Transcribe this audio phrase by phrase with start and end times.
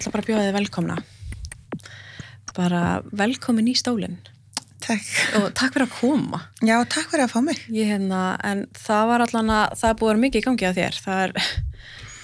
[0.00, 0.98] ætla bara að bjóða þið velkomna.
[2.56, 2.82] Bara
[3.12, 4.18] velkomin í stólinn
[4.80, 5.08] Takk.
[5.38, 6.40] og takk fyrir að koma.
[6.64, 7.60] Já, takk fyrir að fá mig.
[7.74, 10.98] Ég hérna, en það var allan að, það búið að mikið í gangi á þér.
[11.04, 11.48] Það er,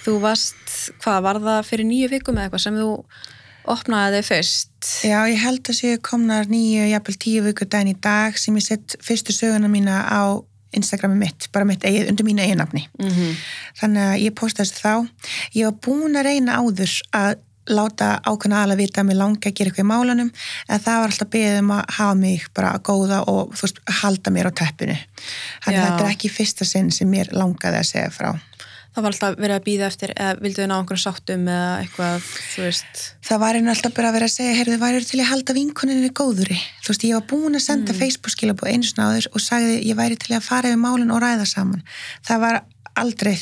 [0.06, 2.90] þú varst, hvað var það fyrir nýju vikum eða eitthvað sem þú
[3.76, 4.90] opnaði þig fyrst?
[5.04, 8.66] Já, ég held að séu komnar nýju, jafnvel tíu vikur daginn í dag sem ég
[8.66, 10.40] sett fyrstu söguna mína á
[10.76, 12.82] Instagrami mitt, bara mitt eigið, undir mínu eiginnafni.
[12.98, 13.36] Mm -hmm.
[13.80, 14.94] Þannig að ég postaði þessu þá.
[15.54, 17.36] Ég var búin að reyna áður að
[17.70, 21.12] láta ákveðna aðla vita að mér langa að gera eitthvað í málanum en það var
[21.12, 24.98] alltaf beðið um að hafa mig bara að góða og veist, halda mér á teppinu.
[25.64, 28.30] Þannig að þetta er ekki fyrsta sinn sem mér langaði að segja frá.
[28.96, 32.28] Það var alltaf verið að býða eftir, eða vildu þið ná einhverjum sáttum eða eitthvað,
[32.54, 33.02] þú veist.
[33.28, 36.10] Það var einu alltaf bara að vera að segja, heyrðu, væri til að halda vinkoninni
[36.16, 36.56] góðuri.
[36.80, 37.98] Þú veist, ég var búin að senda mm.
[38.00, 41.44] Facebook-skilabóð einu sinna áður og sagði ég væri til að fara yfir málun og ræða
[41.50, 41.84] saman.
[42.24, 42.58] Það var
[42.96, 43.36] aldrei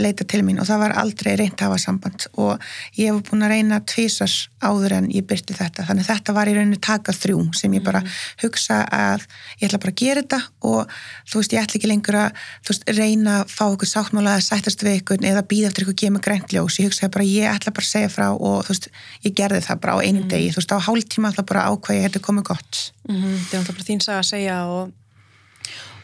[0.00, 2.62] leita til mín og það var aldrei reynt að hafa samband og
[2.96, 5.84] ég hef búin að reyna tvísars áður en ég byrti þetta.
[5.88, 8.00] Þannig þetta var í rauninu taka þrjú sem ég bara
[8.40, 9.26] hugsa að
[9.60, 10.94] ég ætla bara að gera þetta og
[11.28, 14.86] þú veist, ég ætla ekki lengur að veist, reyna að fá okkur sáttmála að sættast
[14.86, 16.80] við ykkur eða býða eftir ykkur gefa mig grænt ljós.
[16.80, 18.90] Ég hugsaði bara, ég ætla bara að segja frá og þú veist,
[19.26, 20.50] ég gerði það bara á einum degi.
[20.54, 22.82] Þú veist, á hálftíma ætla bara ákvæði þetta komið gott.
[23.08, 23.38] Mm -hmm.
[23.50, 24.92] Það er náttúrulega þín saga að segja og,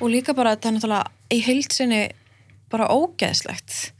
[0.00, 2.02] og líka bara þetta er náttúrulega í heilsinni
[2.72, 3.92] bara ógeðslegt.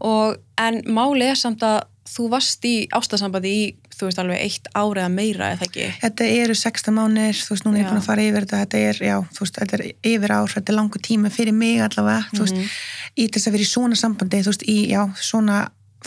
[0.00, 3.64] Og en máli er samt að þú varst í ástasambandi í
[4.00, 5.88] þú veist alveg eitt ári eða meira eða ekki?
[6.00, 7.90] Þetta eru 16 mánir, þú veist, núna er ég Já.
[7.90, 10.72] búin að fara yfir þetta, þetta er, já, þú veist, þetta er yfir ár, þetta
[10.72, 12.74] er langur tími fyrir mig allavega, þú veist,
[13.12, 15.60] í þess að vera í svona sambandi, þú veist, í, já, svona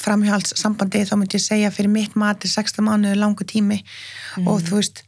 [0.03, 3.83] framhjálpssambandi, þá myndi ég segja fyrir mitt mat er 16 mánuður langur tími.
[4.41, 5.03] Og þú veist,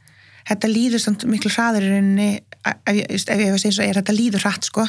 [0.46, 2.28] þetta líður samt miklu hraður í rauninni,
[2.62, 4.86] ef ég, ef ég hef að segja svo, er þetta líður hratt, sko,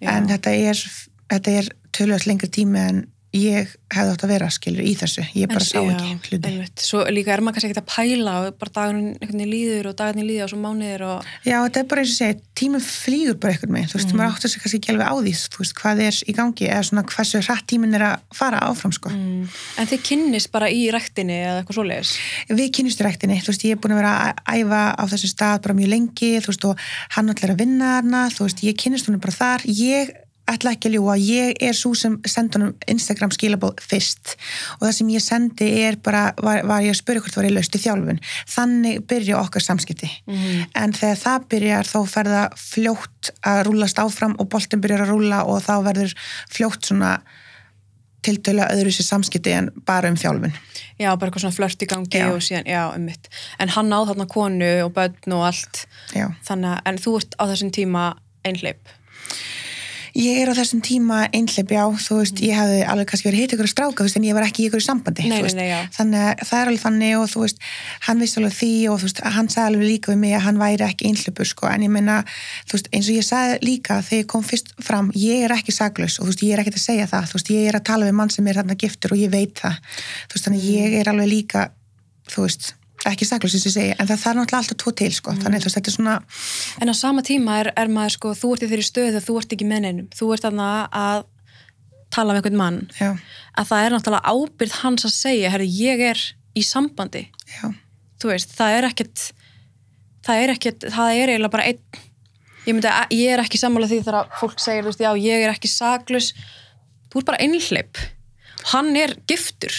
[0.00, 0.14] Já.
[0.14, 0.80] en þetta er,
[1.36, 5.50] þetta er tölvöld lengri tími en ég hefði átt að vera, skilur, í þessu, ég
[5.50, 6.50] bara sá ekki hluti.
[6.50, 6.82] einmitt.
[6.82, 10.44] Svo líka er maður kannski ekkert að pæla og bara veginn líður og dagurinn líður
[10.46, 13.74] og svo mánuðir og Já, þetta er bara eins og segja, tíminn flýgur bara einhvern
[13.74, 16.14] veginn, þú veist, maður áttur sig kannski ekki alveg á því, þú veist, hvað er
[16.14, 19.08] í gangi eða svona hversu hratt tíminn er að fara áfram, sko.
[19.10, 19.44] mm.
[19.82, 22.12] en þið kynnist bara í rektinni eða eitthvað svoleiðis
[22.54, 24.82] Við kynnistu rektinni, þú veist, ég er búin að vera að æfa
[30.50, 34.34] ætla ekki að ljúa, ég er svo sem sendi honum Instagram skilabóð fyrst.
[34.76, 37.54] Og það sem ég sendi er bara, var, var ég að spyrja hvort var ég
[37.56, 38.20] laust í þjálfun.
[38.52, 40.10] Þannig byrja okkar samskipti.
[40.26, 40.66] Mhm.
[40.74, 45.12] en þegar það byrjar þá fer það fljótt að rúlast áfram og boltin byrjar að
[45.14, 46.14] rúla og þá verður
[46.52, 47.14] fljótt svona
[48.24, 50.54] tiltölu öðru sér samskipti en bara um þjálfun.
[50.98, 52.28] Já, bara eitthvað svona flört í gangi Já.
[52.32, 53.28] og síðan, já, ummitt
[53.58, 55.86] en hann náð þarna konu og börn og allt.
[56.14, 56.28] Já.
[56.46, 58.04] þannig að, en þú ert á þessum tíma
[58.44, 58.92] einhleip
[60.14, 63.50] Ég er á þessum tíma einhleip, já, þú veist, ég hefði alveg kannski verið hitt
[63.56, 65.42] ykkur að stráka, þú veist, en ég var ekki í ykkur sambandi, Nei, þú nei,
[65.42, 65.80] veist, nei, já.
[65.96, 67.58] þannig að það er alveg þannig og þú veist,
[68.06, 70.62] hann vissi alveg því og þú veist, hann sagði alveg líka við mig að hann
[70.62, 72.16] væri ekki einhleipur, sko, en ég meina,
[72.70, 75.74] þú veist, eins og ég sagði líka þegar ég kom fyrst fram, ég er ekki
[75.74, 77.86] saklaus og þú veist, ég er ekkert að segja það, þú veist, ég er að
[77.90, 79.82] tala við mann sem er þarna giftur og ég veit það,
[80.30, 80.62] þú veist, þannig
[83.10, 85.68] ekki saklaus eins og segi, en það þarf náttúrulega alltaf tvo til, sko, þannig þú
[85.68, 86.14] veist, þetta er svona,
[86.82, 89.36] En á sama tíma er, er maður sko, þú ert í þeirri stöðu að þú
[89.40, 90.08] ert ekki með neinum.
[90.14, 90.68] Þú ert þarna
[91.04, 91.24] að
[92.14, 92.80] tala með einhvern mann.
[93.00, 93.10] já,
[93.58, 96.20] Að það er náttúrulega ábyrð hans að segja, herri, ég er
[96.54, 97.24] í sambandi.
[97.50, 97.68] já,
[98.22, 99.24] Þú veist, það er ekkert,
[100.24, 102.02] það er ekkert, það er eiginlega bara einn.
[102.64, 105.42] Ég myndi að ég er ekki sammála því þegar fólk segir, þú veist, já, ég
[105.44, 106.30] er ekki saklaus.
[107.12, 107.98] Þú ert bara einhleip.
[108.72, 109.74] Hann er giftur.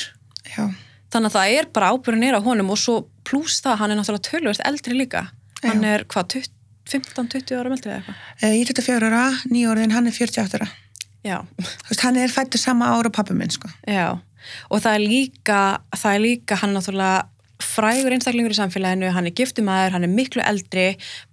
[0.45, 0.67] já,
[1.15, 3.99] Þannig að það er bara ábyrðin er á honum og svo pluss það, hann er
[3.99, 5.25] náttúrulega tölvöld eldri líka.
[5.65, 6.51] Hann er hvað, 20
[6.85, 8.17] 15-20 ára meldrið eða eitthvað?
[8.45, 10.67] Ég er 24 ára, nýjórðin, hann er 48 ára.
[11.25, 13.71] Já, Þú veist, hann er fættur sama ára og pappi minn, sko.
[13.89, 14.19] já.
[14.69, 15.61] Og það er líka,
[15.97, 17.23] það er líka, hann náttúrulega
[17.65, 20.83] frægur einstaklingur í samfélaginu, hann er giftumæður, hann er miklu eldri,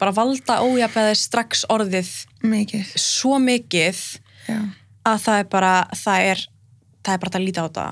[0.00, 2.12] bara valda ójafæði strax orðið
[2.46, 4.00] Mikið, svo mikið
[4.48, 4.58] já.
[5.04, 6.44] að það er bara, það er,
[7.04, 7.86] það er bara að líta á þetta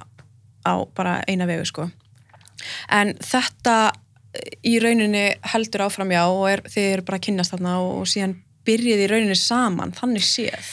[0.65, 1.91] á bara eina vegu, sko.
[2.93, 3.77] En þetta
[4.67, 8.11] í rauninni heldur áfram já og er, þið eru bara að kynnast þarna og, og
[8.11, 8.37] síðan
[8.69, 10.71] byrjið í rauninni saman, þannig séð.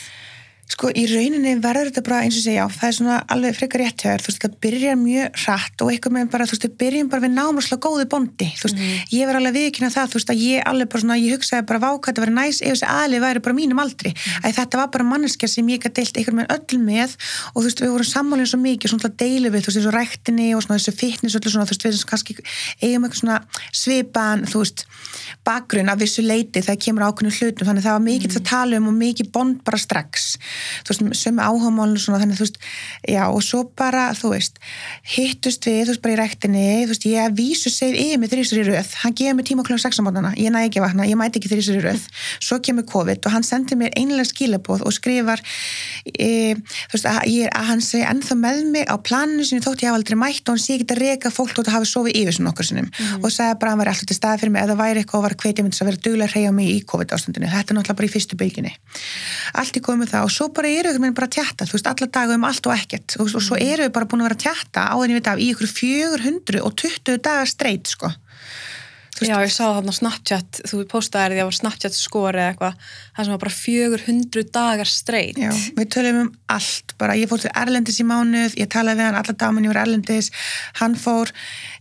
[0.67, 3.79] Sko í rauninni verður þetta bara eins og segja, já, það er svona alveg frekar
[3.79, 6.73] rétt þér, þú veist, það byrjar mjög hratt og eitthvað með bara, þú veist, við
[6.81, 8.79] byrjum bara við námslega góðu bondi, þú veist,
[9.15, 11.83] ég var alveg viðkynna það, þú veist, að ég alveg bara svona, ég hugsaði bara
[11.85, 14.11] váka, þetta verið næs ef þessi aðlið væri bara mínum aldri,
[14.43, 17.15] að þetta var bara manneskja sem ég gæti deilt einhvern veginn öll með
[17.53, 20.51] og þú veist, við vorum sammálinn svo mikið, svona að deila við, þú veist, ræktinni
[20.51, 20.75] og svona
[30.81, 32.59] og þú veist, sem það og sömu áhagamálun og svona, þannig, þú veist,
[33.07, 34.62] já, og svo bara, þú veist,
[35.15, 38.62] hittust við, þú veist, bara í rektinni, þú veist, ég vísu segið yfir mig þrýsur
[38.62, 41.07] í röð, hann gefið mér tíma klokkan 6 á mótana, ég næ ekki að vakna,
[41.07, 42.07] ég mæti ekki þrýsur í röð,
[42.39, 45.44] svo kemur COVID og hann sendir mér einlega skilabóð og skrifar
[46.13, 49.83] e, þú veist, að, ég, að hann segi ennþá með mig á planinu sinni þótt
[49.83, 52.19] ég hafa aldrei mætt og hann sé ekki að reyka fólk þótt að hafa sofið
[52.21, 52.89] yfir svona okkur sinnum.
[52.89, 53.24] Mhm.
[53.24, 54.63] og sagði bara að hann var alltaf til staði fyrir mig.
[54.63, 57.13] Eða væri eitthvað og var mig til að vera duglega að reyja mig í COVID
[57.15, 58.74] ástandinu, þetta er náttúrulega bara í fyrstu bylginni
[59.57, 60.27] allt í komið það.
[60.27, 62.73] Og svo bara eru við bara að tjatta, þú veist, alla daga um allt og
[62.73, 63.67] ekkert og, svo Mhm.
[63.73, 67.17] eru við bara búin að vera að tjatta á þenni við dag í ykkur 420
[67.21, 68.11] dagar streit, sko
[69.25, 73.27] Já, ég sá þarna Snapchat, þú postaði því að var Snapchat skori eða eitthvað, það
[73.27, 75.39] sem var bara 400 dagar straight.
[75.41, 77.15] Já, við tölum um allt, bara.
[77.17, 80.29] Ég fór til Erlendis í mánuð, ég talaði við hann alla daman ég var Erlendis,
[80.81, 81.31] hann fór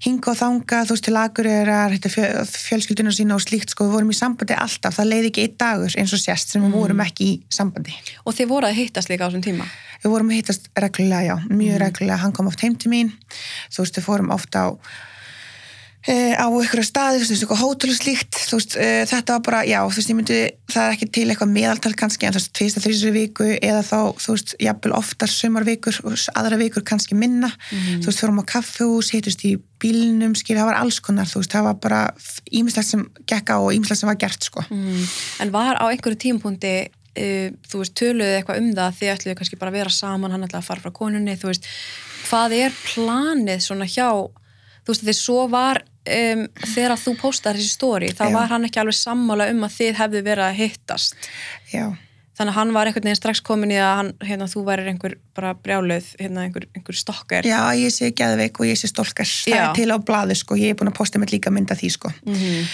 [0.06, 4.14] hinga og þanga, þú veist, til Akureyrar fjö, fjölskylduna sína og slíkt sko, við vorum
[4.14, 7.28] í sambandi alltaf, það leiði ekki einn dagur eins og sérst sem við vorum ekki
[7.34, 7.96] í sambandi.
[8.24, 9.68] Og þið voruð að hittast líka á þessum tíma.
[10.02, 12.22] við vorum að hittast reglulega, já, mjög reglulega.
[12.22, 13.12] Hann kom oft heim til mín,
[13.74, 14.76] þú veist, við fórum oft á
[16.06, 19.62] á ykkur staði, þú veist, ykkur hótel og slíkt þú veist, e, þetta var bara,
[19.66, 22.52] já, þú veist, ég myndi það er ekki til eitthvað meðaltal kannski en þú veist,
[22.54, 27.50] tvista þrísri viku eða þá, þú veist, jafnvel oftar sumarvikur og aðra vikur kannski minna
[27.72, 31.52] þú veist, fórum á kaffehús, hittust í bílnum, skil, það var alls konar, þú veist,
[31.52, 32.02] það var bara
[32.54, 34.64] ímislegt sem gekk á og ímislegt sem var gert, sko.
[34.70, 35.02] Mm.
[35.44, 39.60] En var á einhverju tímapunkti, uh, þú veist, töluðu eitthvað um það, þið ætluðu kannski
[39.60, 41.68] bara að vera saman, hann ætlaði að fara frá konunni, þú veist,
[42.30, 44.08] hvað er planið svona hjá,
[44.80, 48.32] þú veist, því svo var, um, þegar þú postar þessi stóri, þá Já.
[48.38, 51.30] var hann ekki alveg sammála um að þið hefðu verið að hittast.
[51.72, 51.86] Já,
[52.36, 55.16] Þannig að hann var einhvern veginn strax komin í að hann, hérna, þú værir einhver
[55.36, 57.48] bara brjáluð, hérna, einhver, einhver stokkar.
[57.48, 60.74] já, ég sé geðveik og ég sé stolkar, það er til á blaði, sko, ég
[60.74, 62.12] er búin að posta með líka mynda því, sko.
[62.28, 62.68] Mm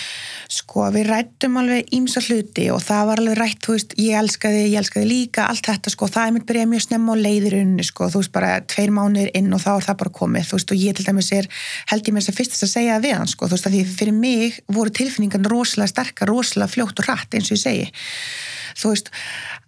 [0.53, 4.67] Sko, við rættum alveg ímsa hluti og það var alveg rætt, þú veist, ég elskaði,
[4.69, 8.09] ég elskaði líka, allt þetta, sko, það er mitt byrjað mjög snemma á leiðirunni, sko,
[8.13, 10.83] þú veist, bara tveir mánuðir inn og þá er það bara komið, þú veist, og
[10.83, 11.49] ég til dæmis er,
[11.89, 12.39] held ég mér þess að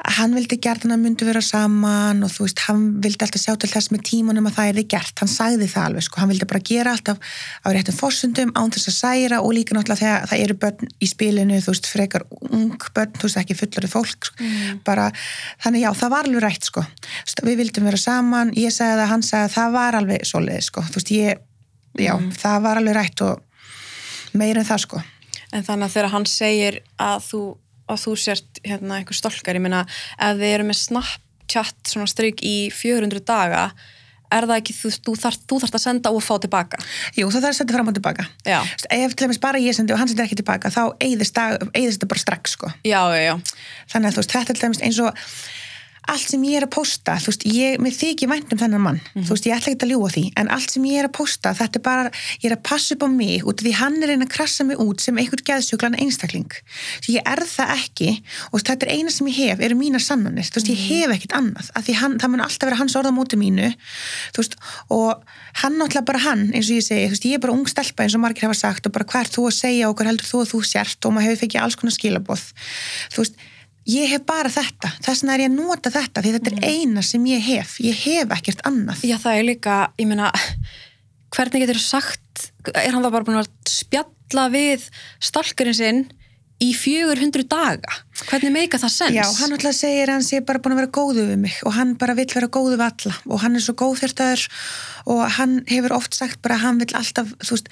[0.05, 3.55] hann, vildi gert hann að myndu vera saman og þú veist, hann vildi alltaf sjá
[3.61, 6.31] til þess með tímanum að það er þið gert, hann sagði það alveg sko, hann
[6.33, 7.19] vildi bara gera alltaf
[7.65, 11.09] á réttum fórsundum án þess að særa og líka náttúrulega þegar það eru börn í
[11.09, 14.51] spilinu, þú veist, frekar ung börn, þú veist, ekki fullari fólk sko.
[14.85, 15.09] bara,
[15.65, 16.85] þannig já, það var alveg rætt sko,
[17.45, 20.81] við vildum vera saman ég sagði það, hann sagði að það var alveg svoleiði sko,
[20.91, 21.33] þú veist, ég,
[21.97, 23.01] já, það var alveg
[28.65, 33.25] það hérna einhver stolkar, ég meina ef þið eru með Snapchat svona stryk í 400
[33.29, 33.69] daga
[34.35, 36.81] er það ekki, þú, þú, þarf, þú þarft að senda og fá tilbaka
[37.15, 38.59] Jú, það þarf að senda fram og tilbaka Já,
[38.97, 42.23] ef til dæmis bara ég sendi og hann sendi ekki tilbaka þá eyðist þetta bara
[42.23, 42.73] strax sko.
[42.83, 43.35] já, já, já.
[43.93, 45.23] þannig að þú veist, þetta er til dæmis eins og
[46.11, 49.01] allt sem ég er að posta, þú veist, ég, mér þykir vænt um þennan mann,
[49.15, 51.53] þú veist, ég ætla ekki að ljúa því en allt sem ég er að posta,
[51.57, 52.11] þetta er bara
[52.43, 54.63] ég er að passa upp á mig, út af því hann er einn að krassa
[54.69, 56.53] mig út sem einhver geðsjúklan einstakling.
[57.05, 58.11] Því ég er það ekki
[58.51, 60.47] og þetta er eina sem ég hef, eru mínar sannanir.
[60.51, 63.11] Þú veist, ég hef ekkit annað, af því hann, það mun alltaf vera hans orða
[63.15, 63.69] á móti mínu,
[64.35, 64.55] þú veist
[64.93, 65.09] og
[65.63, 68.05] hann náttúrulega bara hann, eins og ég segi þú veist, ég er bara ung stelpa
[68.05, 70.31] eins og margir hafa sagt og bara hvað er þú að segja og hvað heldur
[70.31, 71.65] þú að þú sért og maður hefur fengið
[73.91, 74.91] ég hef bara þetta.
[75.05, 78.03] Þess vegna er ég að nota þetta því þetta er eina sem ég hef, ég
[78.07, 79.05] hef ekkert annað.
[79.07, 80.33] Já, það er líka, ég meina
[81.35, 84.87] hvernig getur sagt er hann það bara búin að spjalla við
[85.23, 86.05] stalkurinn sinn
[86.65, 89.17] í 400 daga hvernig meika það sens?
[89.17, 91.75] Já, hann alltaf segir að hann sé bara búin að vera góðu við mig og
[91.75, 94.45] hann bara vill vera góðu við alla og hann er svo góðfjörtaður
[95.11, 97.69] og hann hefur oft sagt bara að hann vill alltaf, veist,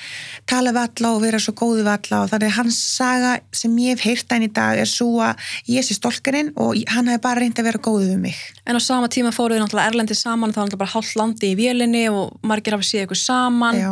[0.50, 3.32] tala við alla og vera svo góðu við alla og þannig að hans saga
[3.62, 7.12] sem ég hef heyrt hann í dag er svo að ég sé stolkarinn og hann
[7.12, 8.42] hefur bara reynd að vera góðu við mig.
[8.66, 11.52] En á sama tíma fóruð þið náttúrulega erlendi saman þá er náttúrulega bara hálft landi
[11.52, 13.90] í vélinni og margir hafa séð ykkur saman Já.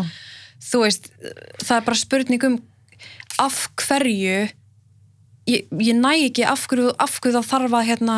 [0.73, 1.13] þú veist,
[1.63, 2.59] það er bara spurning um
[3.41, 4.51] af hverju
[5.49, 8.17] ég, ég næ ekki af hverju, af hverju þá þarf að hérna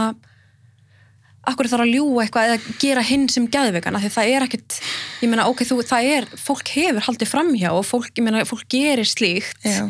[1.43, 4.79] af hverju þarf að ljúa eitthvað eða gera hinn sem gæðveikana því það er ekkit,
[5.25, 8.69] ég meina ok, þú, það er fólk hefur haldið framhjá og fólk, ég meina, fólk
[8.71, 9.89] gerir slíkt Já.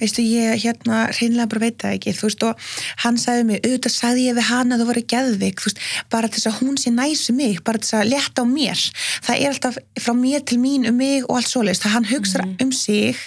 [0.00, 2.72] Veistu, ég hérna hreinlega bara veit það ekki, þú veist, og
[3.04, 5.82] hann sagði mig, auðvitað sagði ég við hann að þú voru geðvik, þú veist,
[6.12, 8.84] bara þess að hún sé næsu mig, bara þess að leta á mér.
[9.26, 12.46] Það er alltaf frá mér til mín um mig og allt svoleiðist, það hann hugsa
[12.62, 13.20] um sig,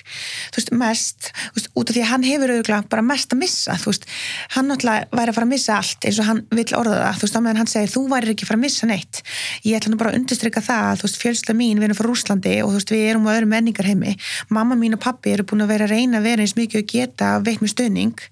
[0.51, 3.41] þú veist, mest, þú veist, út af því að hann hefur auðvitað bara mest að
[3.43, 4.07] missa, þú veist,
[4.55, 7.27] hann náttúrulega væri að fara að missa allt eins og hann vill orða það, þú
[7.27, 9.22] veist, á meðan hann segir, þú væri ekki að fara að missa neitt.
[9.65, 12.55] Ég ætla nú bara að undirstryka það, þú veist, fjölsla mín, við erum frá Rúslandi
[12.63, 14.15] og þú veist, við erum á öðrum menningarheimi.
[14.53, 16.89] Mamma mín og pappi eru búin að vera að reyna að vera eins mikið að
[16.91, 18.25] geta veitt með stöðning,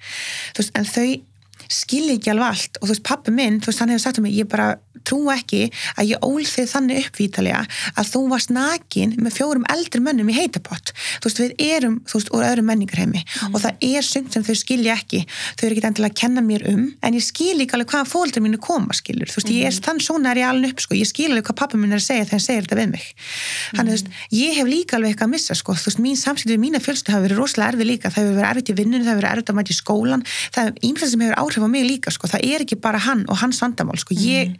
[0.53, 1.07] þú veist, en þau
[1.73, 2.79] skilji ekki alveg allt.
[2.81, 5.19] Og þú veist, pappi minn, þú veist, hann hefur sagt um mig, ég bara trú
[5.33, 5.67] ekki
[5.99, 7.63] að ég ól þig þannig uppvítalega
[7.99, 10.93] að þú varst nakin með fjórum eldri mönnum í heitapott.
[11.19, 13.23] Þú veist, við erum, þú veist, úr öðrum menningarheimi.
[13.23, 13.55] Mm.
[13.55, 15.23] og það er sumt sem þau skilja ekki.
[15.59, 18.43] Þau eru ekki endilega að kenna mér um en ég skil ekki alveg hvaða fóldur
[18.45, 19.57] mínu koma skilur, þú veist, mm.
[19.57, 21.93] ég er þann svona er ég alveg upp sko, ég skil alveg hvað pappa minn
[21.93, 23.07] er að segja þegar hann segir þetta við mig.
[23.73, 26.53] Þannig, þú veist, ég hef líka alveg eitthvað að missa sko, þú veist, mín samskipti
[26.53, 29.11] við mína fjölstu hafa verið rosalega erfið líka, það hefur verið erfitt í vinnun það
[29.11, 31.85] hefur verið erfitt að mæta í skólan það er ímfæð sem hefur áhrif á mig
[31.87, 34.55] líka sko, það er ekki bara hann og hans vandamál sko, ég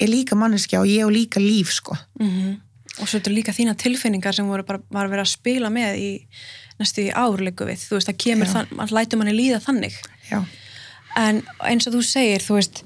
[0.00, 1.96] er líka manneskja og ég og líka líf sko.
[2.20, 2.60] mm -hmm.
[3.00, 5.96] og svo er þetta líka þína tilfinningar sem voru bara, bara verið að spila með
[5.98, 6.10] í
[6.78, 9.94] næstu í árleiku við þú veist, það kemur, þann, mann lætur manni líða þannig
[10.30, 10.44] Já.
[11.16, 12.84] en eins og þú segir þú veist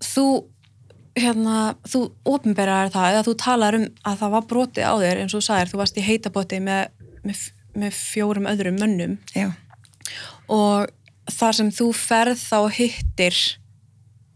[0.00, 0.26] þú
[1.18, 5.34] hérna, þú ofinberar það eða þú talar um að það var broti á þér eins
[5.34, 6.92] og þú sagir, þú varst í heitaboti með,
[7.26, 7.42] með,
[7.74, 9.50] með fjórum öðrum mönnum Já.
[10.48, 10.90] og
[11.34, 13.40] þar sem þú ferð þá hittir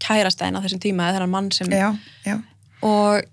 [0.05, 1.89] kærastæðin á þessum tíma eða þennan mann sem Já,
[2.27, 2.37] já.
[2.85, 3.25] og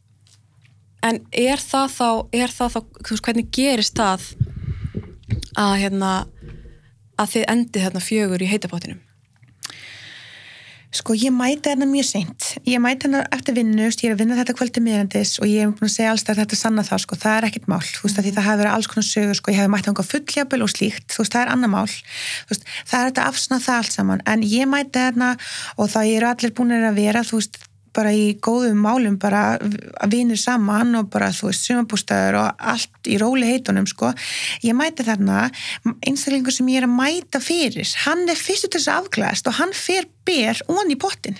[1.03, 2.09] en er það þá
[2.43, 4.27] er það þá, þú veist hvernig gerist það
[5.59, 6.11] að hérna
[7.19, 9.01] að þið endið þarna fjögur í heitapottinum
[10.91, 12.47] Sko ég mæti hérna mjög seint.
[12.67, 15.77] Ég mæti hérna eftir vinnu, ég er að vinna þetta kvöldi miðjandis og ég hef
[15.77, 18.19] búin að segja alls að þetta sanna það, sko, það er ekkit mál, þú veist,
[18.19, 21.07] því það hefur verið alls konar sögur, sko, ég hef mæti hanga fullhjabel og slíkt,
[21.15, 21.95] þú veist, það er annar mál,
[22.51, 25.33] veist, það er þetta afsnað það allt saman, en ég mæti hérna
[25.77, 27.61] og það eru allir búin að vera, þú veist,
[27.95, 33.11] bara í góðum málum bara að vinir saman og bara þú veist sumabústæður og allt
[33.11, 34.13] í róli heitunum sko,
[34.63, 35.49] ég mæti þarna
[36.07, 39.57] einstaklingur sem ég er að mæta fyrir hann er fyrstu til þess að afglæðast og
[39.59, 41.39] hann fer ber onni í pottin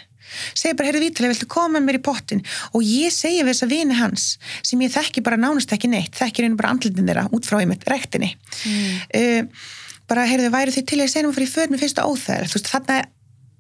[0.55, 3.65] segir bara, heyrðu Vítali, viltu koma með mér í pottin og ég segja við þess
[3.65, 4.27] að vini hans
[4.63, 7.88] sem ég þekki bara nánast ekki neitt þekkir einu bara andlitin þeirra út frá einmitt
[7.91, 9.01] rektinni mm.
[9.20, 9.65] uh,
[10.12, 12.72] bara, heyrðu, væru þið til að segja nú fyrir född með fyrsta óþæðar, þú veist,
[12.72, 13.01] þarna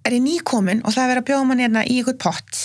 [0.05, 2.61] er ég nýkomin og það er verið að bjóða mann hérna í ykkur pott.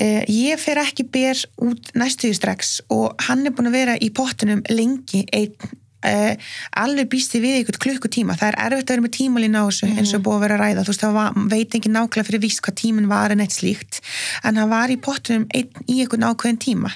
[0.00, 4.10] Uh, ég fer ekki bér út næstuði strax og hann er búin að vera í
[4.16, 6.32] pottinum lengi einn Uh,
[6.80, 8.36] alveg býsti við ykkur klukkutíma.
[8.40, 9.98] Það er erfitt að vera með tímalín á þessu mm.
[10.00, 12.44] eins og búið að vera að ræða, þú veist, það var, veit ekki nákvæmlega fyrir
[12.44, 14.00] víst hvað tímin var en eitt slíkt.
[14.44, 16.90] En hann var í pottunum einn, í ykkur nákvæmlega tíma.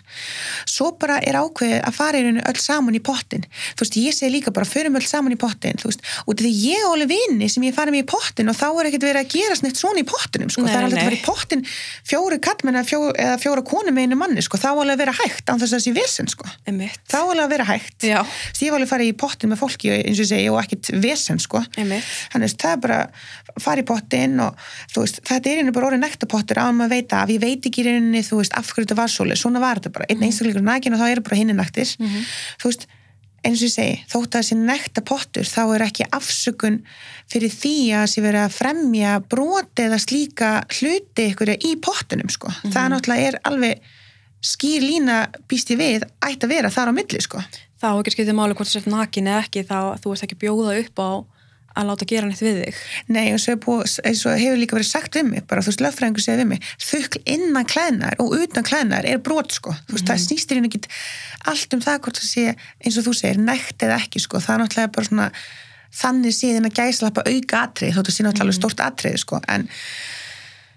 [0.64, 3.44] Svo bara er ákveðið að fara í rauninu öll saman í pottin.
[3.76, 6.50] Þú veist, ég segi líka bara, förum öll saman í pottin þú veist, og því
[6.64, 9.20] ég og alveg vini sem ég farið með í pottin og þá er ekkert verið
[9.20, 11.62] að gera snett svona í pottinum, sko, það er alveg að fara í pottin
[12.08, 15.02] fjóri kallmenn eða fjó, eða fjóra konu með einu manni, sko, þá er alveg að
[15.04, 15.52] vera hægt
[18.94, 21.60] fara í pottin með fólki eins og segi og ekkit vesen sko.
[21.76, 22.98] Þannig að það er bara
[23.60, 24.56] fara í pottin og
[24.96, 27.86] veist, þetta er einu bara orðið nektapottur á að veita af, ég veit ekki í
[27.90, 30.06] rauninni þú veist, af hverju þetta var svoleið, svona var þetta bara.
[30.10, 30.26] Einn Mhm.
[30.30, 31.86] einstakleikur nakin og þá eru bara hinni naktir
[32.58, 32.86] þú veist,
[33.44, 36.78] eins og ég segi þótt að þessi nektapottur, þá er ekki afsökun
[37.30, 42.48] fyrir því að þessi verið að fremja broti eða slíka hluti ykkur í pottunum sko,
[42.48, 42.72] Mhm.
[42.72, 43.80] það náttúrulega er alveg
[44.44, 47.38] skýr lína býst ég við ætti að vera þar á milli sko
[47.83, 50.76] þá ekki skiptið máli hvort þú sért nakin eða ekki þá þú ert ekki bjóða
[50.83, 51.11] upp á
[51.75, 55.45] að láta gera neitt við þig Nei, og svo, hefur líka verið sagt við mig,
[55.50, 59.54] bara þú veist, lögfræðingur segir við mig, þukl innan klæðnar og utan klæðnar er brot,
[59.57, 59.75] sko.
[59.88, 60.83] Þú veist, það snýstir hérna ekki
[61.50, 62.47] allt um það hvort það sé,
[62.78, 64.43] eins og þú segir, nekt eða ekki, sko.
[64.45, 65.28] Það er náttúrulega bara svona,
[66.04, 69.43] þannig séðin að gæslappa auka atrið, þóttu sé náttúrulega alveg stórt atrið, sko.
[69.50, 69.66] En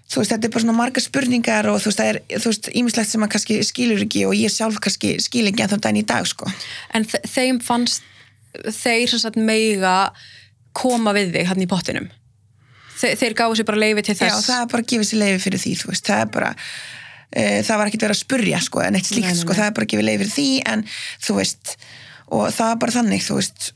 [0.08, 2.68] þú veist, þetta er bara svona margar spurningar og þú veist, það er, þú veist,
[2.80, 6.02] ímislegt sem maður kannski skilur ekki og ég sjálf kannski skil ekki en þann daginn
[6.02, 6.48] í dag, sko.
[6.96, 8.02] en þe- þeim fannst
[8.72, 9.96] þeir sem sagt meiga
[10.72, 12.08] koma við þig hann í pottinum.
[12.98, 14.46] Þe þeir gáðu sér bara leifi til Já, þess.
[14.48, 16.48] það er bara að gefa sér leiði fyrir því, þú veist, það er bara
[17.32, 19.86] e, það var ekkert verið að spurja, sko, en eitt slíkt, sko, það er bara
[19.86, 20.84] að gefa leiði fyrir því, en
[21.28, 21.76] þú veist,
[22.32, 23.68] og það er bara þannig, þú veist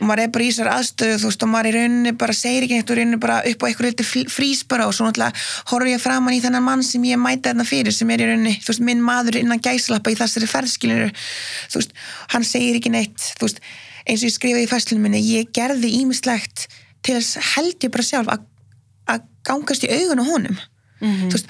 [0.00, 2.64] og maður er bara í þessar aðstöðu, þú veist, og maður í rauninni bara segir
[2.66, 5.90] ekki neitt og rauninni bara upp á eitthvað lítið frís bara og svo náttúrulega horf
[5.92, 8.72] ég framan í þennan mann sem ég mæta þarna fyrir sem er í rauninni, þú
[8.72, 11.10] veist, minn maður innan gæslappa í þessari ferðskilinu,
[11.70, 11.92] þú veist,
[12.34, 13.60] hann segir ekki neitt, þú veist,
[14.06, 16.66] eins og ég skrifaði í fæslunum minni, ég gerði ímislegt
[17.02, 18.48] til þess held ég bara sjálf að
[19.46, 20.58] gangast í augun á honum
[21.02, 21.30] Mhm.
[21.30, 21.48] þú veist,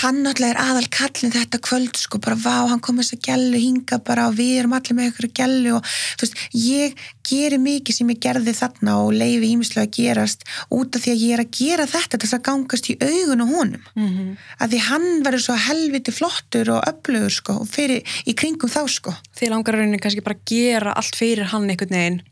[0.00, 3.60] hann náttúrulega er aðal kallin þetta kvöld, sko, bara vá, hann kom þess að gælu
[3.60, 7.98] hinga bara og við erum allir með ykkur gælu og þú veist, ég geri mikið
[7.98, 11.44] sem ég gerði þarna og leifi ímislega að gerast út af því að ég er
[11.44, 13.86] að gera þetta til þess að gangast í augun á honum.
[13.94, 14.36] Mhm.
[14.62, 18.82] að því hann verður svo helviti flottur og öflugur, sko, og fyrir í kringum þá,
[18.88, 19.14] sko.
[19.36, 22.22] Þið langar rauninni kannski bara að gera allt fyrir hann einhvern veginn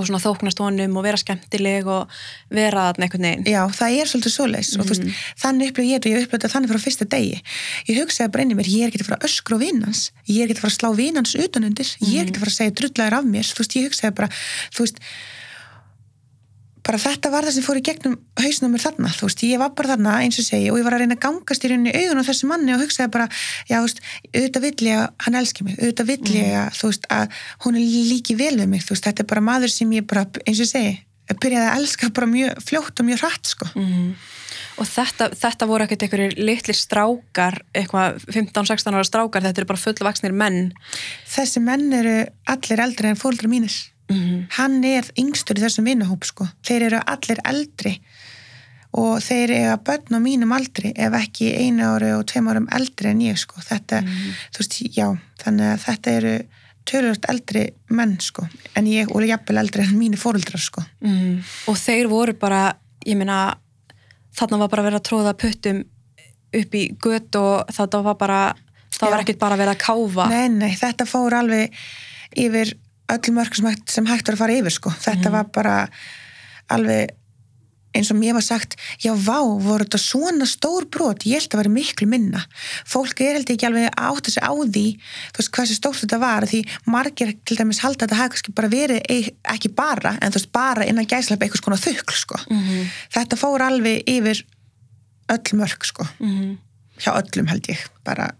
[0.00, 3.46] og svona þóknast honum og vera skemmtileg og vera einhvern veginn.
[3.48, 6.40] Já, það er svolítið svoleiðis og þú veist, þannig upplöðu ég þetta og ég upplöðu
[6.40, 7.40] þetta þannig frá fyrsta degi.
[7.90, 10.04] Ég hugsaði bara inn í mér, ég er ekki að fara að öskra á vinnans,
[10.26, 12.58] ég er ekki að fara að slá vinnans utanundir, ég er ekki að fara að
[12.58, 14.30] segja drullæður af mér, þú veist, ég hugsaði bara,
[14.74, 15.02] þú veist,
[16.86, 19.74] bara þetta var það sem fór í gegnum hausnum mér þarna, þú veist, ég var
[19.76, 22.22] bara þarna eins og segi og ég var að reyna að gangast í rauninni augun
[22.22, 23.28] á þessu manni og hugsaði bara,
[23.68, 26.90] já, þú veist auðvitað vill ég að hann elski mig, auðvitað vill ég að þú
[26.92, 29.96] veist, að hún er líki vel við mig, þú veist, þetta er bara maður sem
[29.98, 30.98] ég bara eins og segi,
[31.30, 34.12] byrjaði að elska bara mjög fljótt og mjög hratt, sko Mm.
[34.80, 39.82] Og þetta, þetta voru ekkert einhverjir litlir strákar, eitthvað 15-16 ára strákar, þetta eru bara
[39.82, 40.72] fullvaksnir menn.
[41.28, 42.14] þessi menn eru
[42.48, 43.50] allir eldri en fóldra
[44.10, 44.46] Mm.
[44.58, 46.48] hann er yngstur í þessum vinnahóp sko.
[46.66, 47.94] þeir eru allir eldri
[48.90, 53.12] og þeir eiga börn á mínum aldri ef ekki einu ári og tveim árum eldri
[53.12, 53.60] en ég sko.
[53.62, 54.02] þetta,
[54.50, 55.06] þú veist, já
[55.44, 56.34] þannig að þetta eru
[56.90, 57.62] tölvöld eldri
[57.94, 61.40] menn sko, en ég og jafnvel eldri en mínu fóruldrar sko Mm.
[61.68, 62.74] Og þeir voru bara,
[63.06, 63.56] ég meina,
[64.36, 65.84] þarna var bara verið að tróða puttum
[66.52, 68.54] upp í gött og þetta var bara,
[68.90, 70.28] það var ekkert bara verið að káfa.
[70.28, 71.72] nei, nei, þetta fór alveg
[72.36, 72.74] yfir
[73.14, 75.78] öll mörg sem hægt, sem hægt var að fara yfir sko, þetta var bara
[76.70, 77.16] alveg
[77.96, 81.62] eins og mér var sagt, já vá, voru þetta svona stór brot, ég held að
[81.64, 82.42] vera miklu minna.
[82.86, 84.84] Fólk er held ekki alveg að átta sig á því,
[85.32, 86.60] þú veist hvað sem stórt þetta var því
[86.94, 90.52] margir til dæmis halda að þetta hafi kannski bara verið, ekki bara en þú veist
[90.54, 92.42] bara innan gæslepa eitthvað skona þukl sko.
[92.50, 94.44] Mm þetta fór alveg yfir
[95.30, 96.58] öll mörg sko, -hmm.
[97.02, 98.30] hjá öllum held ég bara,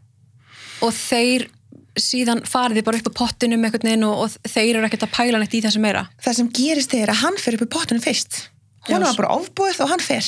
[0.80, 1.50] Og þeir
[1.98, 5.12] síðan farið þið bara upp á pottinum einhvern veginn og, og þeir eru ekkert að
[5.16, 6.04] pæla neitt í þessu meira.
[6.22, 8.38] það sem gerist er að hann fer upp í pottunum fyrst
[8.88, 10.24] hún var bara ofbúið og hann fer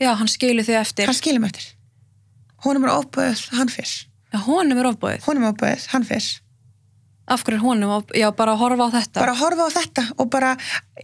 [0.00, 1.06] Já, hann skilu þið eftir.
[1.10, 1.64] hann skilum eftir
[2.64, 3.88] hún er bara ofbúið, hann fer
[4.30, 5.24] Já, honum er ofbúið.
[5.26, 6.28] hún er ofbúið, hann fer
[7.30, 8.16] Af hverju er honum ofbúið?
[8.20, 9.20] Já, bara að horfa á þetta.
[9.20, 10.54] bara horfa á þetta og bara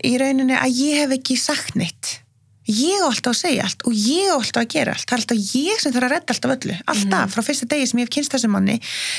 [0.04, 2.16] í rauninni að ég hef ekki sagt neitt
[2.66, 5.06] ég á alltaf að segja allt og ég á alltaf að gera allt.
[5.06, 6.76] Það er alltaf ég sem þarf að redda alltaf öllu.
[6.92, 8.76] Alltaf, frá fyrsta degi sem ég hef kynst þessum manni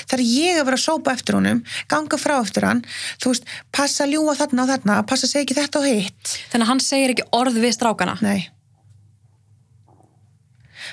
[0.10, 2.83] þar er ég að vera að sópa eftir honum ganga frá eftir hann,
[3.24, 6.36] þú veist passa að ljúa þarna og þarna, passa að segja ekki þetta og hitt.
[6.51, 8.18] Þannig að hann segir ekki orð við strákana.
[8.22, 8.50] nei.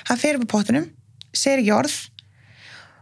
[0.09, 0.89] Hann fer upp á pottunum
[1.35, 1.95] segir ekki orð.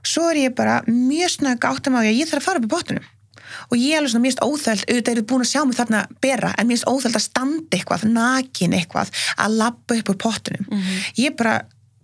[0.04, 3.13] Svo er ég bara mjög snögg áttum að ég þarf að fara upp í pottunum
[3.70, 6.54] og ég er alveg svona mjög óþæld auðvitað eru búin að sjá mig þarna bera
[6.58, 10.84] en mjög óþæld að standa eitthvað, nakin eitthvað að labba upp úr pottunum
[11.20, 11.62] ég bara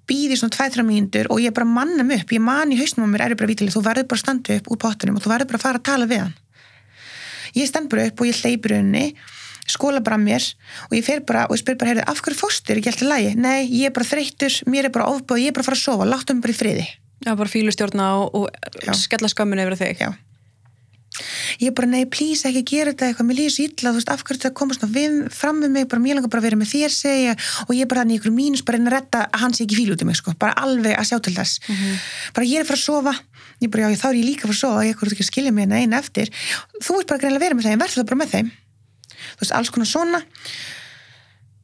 [0.09, 3.09] býði svona 2-3 mínútur og ég bara manna mig upp, ég man í hausnum á
[3.13, 5.33] mér er ég bara vítileg, þú verður bara að standa upp úr pottunum og þú
[5.33, 6.37] verður bara að fara að tala við hann.
[7.57, 9.03] Ég stend bara upp og ég hleypur unni
[9.69, 10.45] skóla bara mér
[10.87, 13.35] og ég fer bara og ég spyr bara, heyrðu, af hverju fóstur, ekki alltaf lægi
[13.37, 15.83] nei, ég er bara þreyttur, mér er bara ofbúð ég er bara að fara að
[15.83, 16.87] sofa, láttu mig bara í friði.
[17.19, 20.01] Já, bara fílustjórna og, og skella skömmun yfir þig.
[20.01, 20.13] Já.
[21.63, 24.39] Ég bara, nei, please, ekki gera þetta eitthvað, mér svo illa, þú veist, af hverju
[24.39, 26.95] þetta koma svona við, fram við mig, bara mér langar bara að vera með þér
[26.95, 27.35] segja,
[27.67, 29.79] og ég bara hann í ykkur mínus bara reyna að redda að hann sé ekki
[29.81, 31.59] fíl út í mig sko, bara alveg að sjá til þess.
[32.35, 33.15] Bara ég er fara að sofa,
[33.59, 35.53] ég bara, já, þá er ég líka fara að sofa, ég er ekki að skilja
[35.55, 36.33] mig hérna einu eftir.
[36.79, 38.51] Þú ert bara að vera með þeim, verður það bara með þeim.
[39.19, 40.23] Þú veist, alls konar svona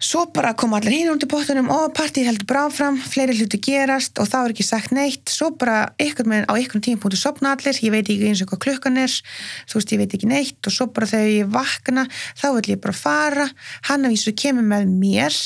[0.02, 4.20] svo bara koma allir hinn í pottunum og partíð heldur bara áfram, fleiri hluti gerast
[4.20, 7.80] og þá er ekki sagt neitt, svo bara ykkur með á ykkur tímapunktu sopna allir
[7.80, 10.76] ég veit ekki eins og hvað klukkan er þú veist, ég veit ekki neitt og
[10.76, 13.48] svo bara þegar ég vakna þá vil ég bara fara.
[13.88, 15.40] Hann af vísu kemur með mér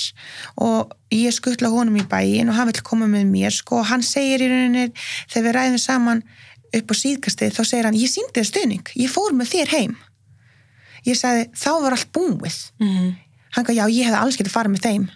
[0.65, 4.05] og ég skuttla honum í bæin og hann vil koma með mér sko og hann
[4.05, 4.89] segir í rauninni
[5.29, 6.25] þegar við ræðum saman
[6.73, 9.97] upp á síðkastið þá segir hann, ég síndi þér stuðning ég fór með þér heim.
[11.05, 12.61] Ég sagði, þá var allt búið.
[12.81, 13.09] Mm
[13.55, 15.09] hann gaf, já, ég hefði alls getið farið með þeim.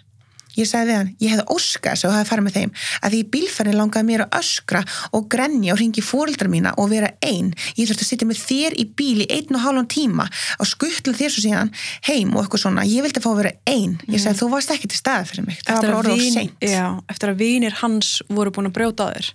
[0.54, 3.14] Ég sagði við hann, ég hefði óskað þess að þú hefði farið með þeim að
[3.14, 4.82] því bílferðin langaði mér að öskra
[5.16, 8.76] og grenja og ringi fóreldra mína og vera ein, ég þurfti að sitja með þér
[8.78, 10.28] í bíl í einn og hálfum tíma
[10.62, 11.72] og skuttla þér svo síðan
[12.06, 12.86] heim og eitthvað svona.
[12.86, 15.58] Ég vildi fá að vera ein, ég sagði þú varst ekki til staði fyrir mig,
[15.66, 16.68] það var bara orðið of seint.
[16.70, 19.26] Já, eftir að vinir hans voru búin að brjóta þér.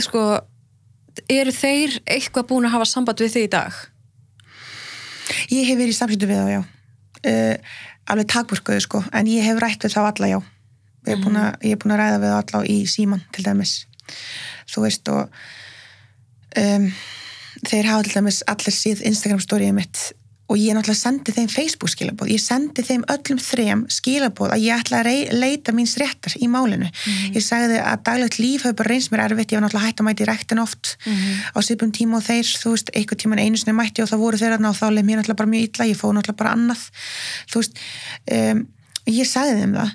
[0.00, 0.24] Sko,
[1.28, 3.84] eru þeir eitthvað búin að hafa samband við þig í dag?
[5.52, 6.62] Ég hef verið í samsýttu við þá, já.
[7.18, 7.76] Uh,
[8.08, 9.02] alveg takmörkuðu sko.
[9.12, 10.38] En ég hef rætt við þá alla, já.
[11.08, 13.44] Ég er búin að, ég er búin að ræða við þá alla í síman til
[13.46, 13.74] dæmis.
[14.68, 15.38] Þú veist og
[16.58, 16.88] um,
[17.68, 20.02] þeir hafa til dæmis allir síð Instagram storyið mitt
[20.48, 24.80] og ég náttúrulega sendi þeim Facebook skilabóð ég sendi þeim öllum þrem skilabóð að ég
[24.80, 26.88] ætla að leita míns réttar í málinu.
[27.34, 30.08] Ég sagði að daglegt líf hefur bara reynst mér erfitt, ég var náttúrulega hægt að
[30.08, 30.94] mæti rektin oft
[31.52, 34.40] á svipum tíma og þeir, þú veist, einhver tíman einu sinni mætti og það voru
[34.40, 36.88] þeir þarna og þá leið mér náttúrulega bara mjög illa, ég fóð náttúrulega bara annað.
[37.52, 37.84] Þú veist,
[38.38, 38.66] um,
[39.12, 39.94] ég sagði þeim það.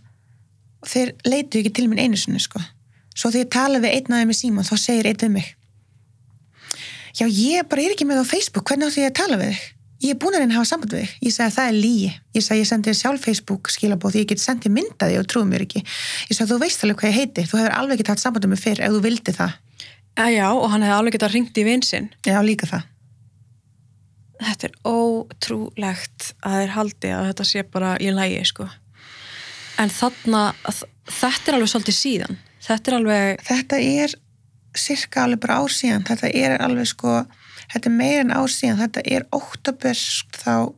[0.84, 2.62] Og þeir leitu ekki til mín einu sinni sko.
[8.82, 9.62] svo þegar ég tala við
[10.04, 11.12] ég er að búin að reyna að hafa samband við þig.
[11.24, 14.30] Ég sagði að það er lígi ég sagði ég sendi þér sjálf Facebook skilabóð ég
[14.30, 15.84] get sendið myndaði og trúið mér ekki.
[16.30, 17.46] Ég sagði þú veist alveg hvað ég heiti.
[17.48, 19.60] Þú hefur alveg getað haft samband með fyrr ef þú vildi það.
[20.14, 22.10] Já, og hann hefði alveg getað ringt í vinsinn.
[22.28, 22.90] já líka það.
[24.44, 28.68] Þetta er ótrúlegt að þeir haldi að þetta sé bara í lægi sko.
[29.82, 30.42] En þarna,
[31.08, 34.18] þetta er alveg svolítið síðan, þetta er alveg þetta er
[34.78, 37.22] cirka alveg bara ár síðan, þetta er alveg sko
[37.72, 40.00] þetta er meira en ár síðan, þetta er óttabur
[40.44, 40.74] þá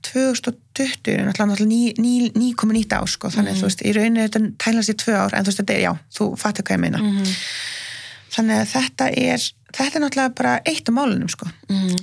[0.00, 3.60] 2020 náttúrulega ný, ný, ný komið nýtt ár sko, þannig að Mhm.
[3.60, 5.92] þú veist, í rauninu þetta tæla sér tvö ár, en þú veist, þetta er, já,
[6.16, 7.36] þú fattu hvað ég meina mm -hmm.
[8.30, 9.40] þannig að þetta er,
[9.72, 11.96] þetta er náttúrulega bara eitt af málunum sko Mm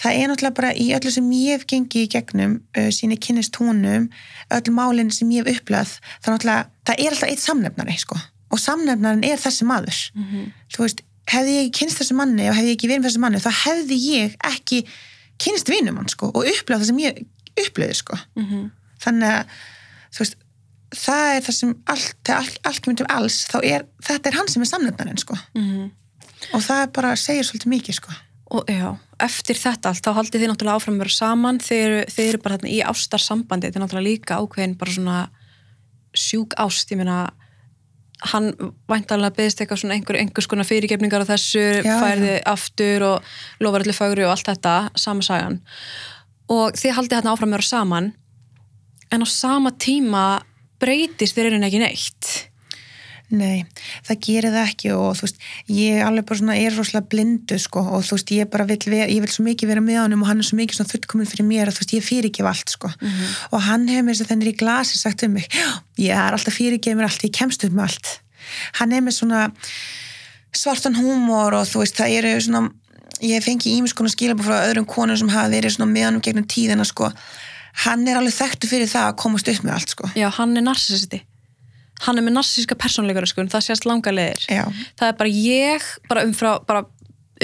[0.00, 3.52] það er náttúrulega bara í öllu sem ég hef gengið í gegnum, uh, síni kynnist
[3.56, 4.08] tónum
[4.50, 8.16] öll málinn sem ég hef upplöð það, náttúrulega, það er alltaf eitt samnefnari sko.
[8.50, 10.52] og samnefnarin er þessi maður -hmm.
[10.72, 13.22] þú veist, hefði ég ekki kynst þessi manni og hefði ég ekki verið með þessi
[13.24, 14.82] manni, þá hefði ég ekki
[15.40, 17.24] kynst vinum hann sko, og upplöð það sem ég
[17.60, 18.18] upplöði sko.
[18.36, 18.68] Mm
[19.00, 19.60] þannig að
[20.10, 20.40] þú veist,
[21.00, 24.50] það er það sem allt, þegar allt, kemur til alls þá er, þetta er hann
[24.50, 25.36] sem er samnefnarinn sko.
[25.54, 25.90] -hmm.
[26.56, 28.12] og það bara segir svolítið mikið sko.
[28.50, 32.28] og já, eftir þetta allt þá haldið þið náttúrulega áfram að vera saman eru, þið
[32.28, 35.18] eru bara þarna í ástarsambandi þetta er náttúrulega líka ákveðin bara svona
[36.14, 37.30] sjúk ást, ég meina
[38.32, 38.50] hann
[38.90, 43.32] væntanlega beðist eitthvað svona einhver, einhvers konar fyrirgefningar á þessu, Já, færði aftur og
[43.64, 45.60] lofar allir fagri og allt þetta sama sagan.
[46.50, 48.12] Og þið haldið þarna áfram að vera saman
[49.10, 50.24] en á sama tíma
[50.80, 52.49] breytist þér einhvern ekki neitt
[53.30, 53.62] Nei,
[54.08, 55.36] það gerir það ekki og þú veist,
[55.70, 59.20] ég alveg bara svona er rosalega blindu sko og þú veist, ég bara vil ég
[59.22, 61.70] vil svo mikið vera með honum og hann er svo mikið svona fullkomin fyrir mér
[61.70, 62.90] að þú veist, ég fyrirgef allt sko.
[62.90, 63.28] Mhm.
[63.54, 66.34] og hann hefur mér þess að þennir í glasi sagt um mig, já, ég er
[66.34, 68.20] alltaf fyrirgef mér allt, ég kemst upp með allt.
[68.80, 69.52] Hann er með svona
[70.50, 72.66] svartan húmor og þú veist, það eru svona
[73.22, 76.50] ég fengi ímis konar skilabú frá öðrum konum sem hafa verið svona með honum gegnum
[76.50, 77.12] tíðina sko,
[77.86, 80.10] hann er alveg þekktu fyrir það að komast upp með allt sko.
[80.18, 81.22] Já, hann er narcissisti
[82.06, 84.46] hann er með narcissíska persónleikar það sést langa leiðir.
[84.48, 84.64] Já,
[85.00, 86.86] það er bara ég, bara um frá bara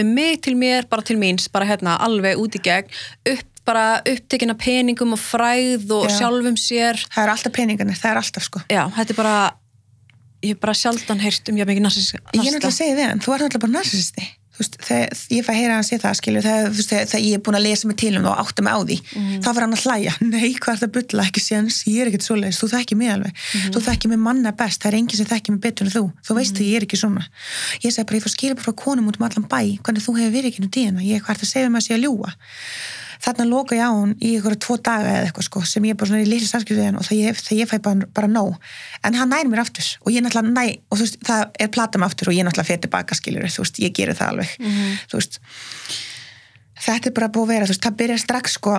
[0.00, 2.90] um mig til mér, bara til míns bara hérna, alveg út í gegn
[3.32, 6.18] upp, bara upptekina peningum og fræð og Já.
[6.20, 7.00] sjálfum sér.
[7.10, 8.62] Það er alltaf peningarnir, það er alltaf sko.
[8.70, 9.38] Já, þetta er bara
[10.44, 13.08] ég hef bara sjaldan heyrt um ég mikið narsist ég er náttúrulega að segja við
[13.08, 15.98] hann, þú ert náttúrulega bara narcissisti þú veist, þegar ég fæ að heyra hann sé
[16.02, 18.42] það skilju, þegar, veist, þegar, ég er búin að lesa mig til um það og
[18.42, 20.14] átta mig á því, þá fyrir hann að hlæja.
[20.32, 22.60] Nei, hvað er það að bulla, ekki séns, ég er ekkert svoleiðis.
[22.62, 23.42] Þú þekki mig alveg,
[23.74, 24.82] þú þekki mig manna best.
[24.82, 27.00] Það er enginn sem þekki mig betur en þú, þú veist að ég er ekki
[27.00, 27.26] svona.
[27.82, 30.16] Ég segi bara, ég fór skilja bara frá konum út um allan bæ, hvernig þú
[30.20, 32.36] hefur verið ekki nú díðina, ég er hvert að segja um að sé að ljúga
[33.24, 36.10] þarna loka ég á hún í ykkur tvo daga eða eitthvað sko, sem ég bara
[36.10, 38.58] svona í við hann og það ég, það ég fæ bara, bara nóg.
[39.04, 41.98] En hann nær mér aftur og ég náttúrulega næ og þú veist, það er plata
[41.98, 44.56] mig aftur og ég náttúrulega fyrir tilbaka skiljur, þú veist, ég gerir það alveg
[45.10, 45.40] þú veist.
[46.86, 48.76] Þetta er bara búið að vera, þú veist, það byrjar strax sko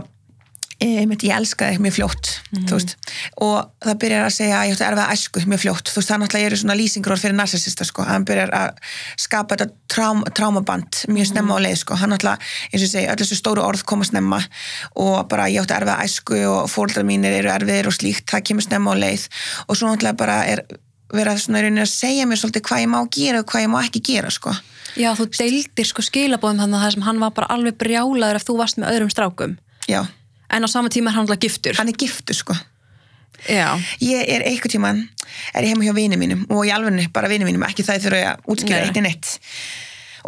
[0.83, 2.31] ég, ég elska þig mjög fljótt
[2.69, 2.93] veist,
[3.41, 6.21] og það byrjar að segja að ég ætti erfið æsku mjög fljótt, þú veist, það
[6.21, 8.81] náttúrulega eru svona lýsingur fyrir narsissista, sko, hann byrjar að
[9.19, 12.37] skapa þetta trám, trámaband mjög snemma á leið, sko, hann náttúrulega
[12.71, 14.41] eins og segi, öll þessu stóru orð koma snemma.
[15.01, 18.67] Og bara ég átti erfið æsku og fóldrar mínir eru erfiðir og slíkt, það kemur
[18.67, 19.27] snemma á leið.
[19.67, 20.63] Og svo náttúrulega bara er
[21.13, 21.47] verið
[21.81, 24.53] að segja mér svolítið hvað ég má gera og hvað ég má ekki gera, sko.
[24.97, 28.47] Já, þú deildir sko skilabóðum þannig að það sem hann var bara alveg brjálaður ef
[28.47, 29.53] þú varst með öðrum strákum.
[29.87, 30.01] Já,
[30.49, 31.77] en á sama tíma er hann alltaf giftur.
[31.79, 32.57] Hann er giftur, sko.
[33.45, 35.03] Já, ég er einhvern tíman
[35.53, 38.31] er ég heima hjá vinið mínum og í alvegni bara vinið mínum, ekki það þurfa
[38.31, 39.27] að útskýra eitt en eitt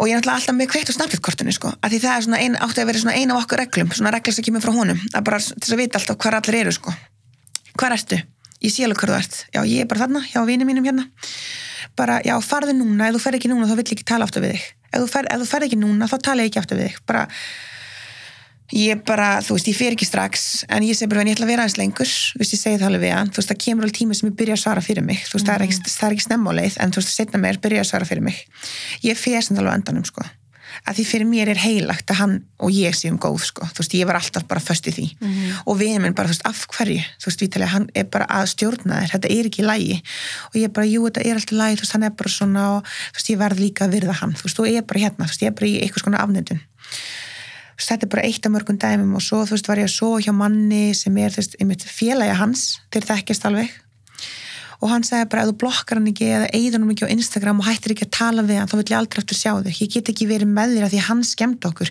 [0.00, 2.38] og ég er náttúrulega alltaf með kveikt á snabblitkortinu sko, af því það er svona
[2.40, 5.00] ein, átti að vera svona ein af okkur reglum, svona regla sem kemur frá honum
[5.10, 6.94] að bara til þess að vita alltaf hvar allir eru sko.
[7.76, 8.20] Hvar ertu?
[8.64, 9.36] Ég sé alveg hvar þú ert.
[9.52, 11.04] Já, ég er bara þarna, hjá vinið mínum hérna.
[11.98, 14.44] Bara, já, farðu núna, ef þú fer ekki núna þá vill ég ekki tala aftur
[18.74, 21.38] ég við bara þú veist, ég fer ekki strax en ég segi bara, en ég
[21.38, 22.10] ætla að vera aðeins lengur.
[22.10, 24.30] Þú veist, ég segi það alveg við hann, þú veist, það kemur alveg tími sem
[24.30, 26.76] ég byrja að svara fyrir mig, þú veist, það er ekki, það er ekki snemmáleið,
[26.80, 28.44] en þú veist, setna mér byrja að svara fyrir mig.
[29.06, 30.26] Ég fer sem alveg á endanum, sko.
[30.86, 33.94] Að því fyrir mér er heilagt að hann og ég séum góð, sko, þú veist,
[33.98, 35.06] ég var alltaf bara föst í því.
[35.66, 37.02] Og vinur minn bara, þú veist, af hverju?
[37.18, 39.10] Þú veist, vítalega, hann er bara að stjórna þér.
[39.16, 39.96] Þetta er ekki lægi
[40.46, 42.86] og ég bara, jú, þetta er alltaf lægi, þú veist, hann er bara svona og
[42.86, 45.26] þú veist, ég verð líka að virða hann, þú veist, og ég er bara hérna,
[45.26, 46.62] þú veist, ég er bara í einhvers konar afnendun
[47.88, 50.10] þetta er bara eitt af mörgum dæmum og svo, þú veist, var ég að svo
[50.20, 53.78] hjá manni sem er, þú veist, einmitt félagi hans þeir þekkjast alveg.
[54.80, 57.58] Og hann sagði bara, ef þú blokkar hann ekki eða eigður hann ekki á Instagram
[57.60, 59.90] og hættir ekki að tala við hann þá vil ég aldrei aftur sjá þig, ég
[59.92, 61.90] get ekki verið með þér af því að hann skemmt okkur.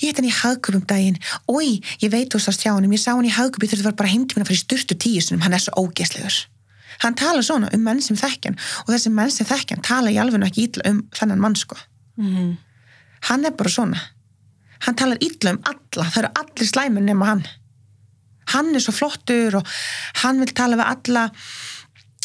[0.00, 1.68] Ég heit hann í hagköpum daginn, oi,
[2.02, 4.10] ég veit þú sást hjá hann, ég sá hann í ég þurfti að fara bara
[4.10, 6.40] heim til minna að fara í styrtu tíu sinum hann er svo ógeðslegur.
[7.06, 10.46] Hann tala svona um menn sem þekkjan og þessi menn sem þekkjan tala í alveg
[10.48, 11.78] ekki um þennan mann sko.
[12.18, 12.56] Mhm.
[13.26, 13.98] hann er bara svona
[14.86, 17.44] hann talar illa um alla, það eru allir slæmur nema hann.
[18.52, 19.76] Hann er svo flottur og
[20.22, 21.28] hann vil tala við alla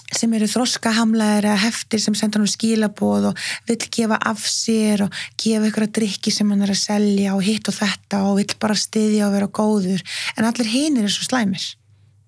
[0.10, 5.19] sem eru þroskahamlaðir eða heftir sem senda hann skilaboð og vill gefa af sér og
[5.39, 8.56] gefa ykkur að drikki sem hann er að selja og hitt og þetta og vill
[8.62, 10.02] bara styðja og vera góður.
[10.36, 11.62] En allir hinir er svo slæmir.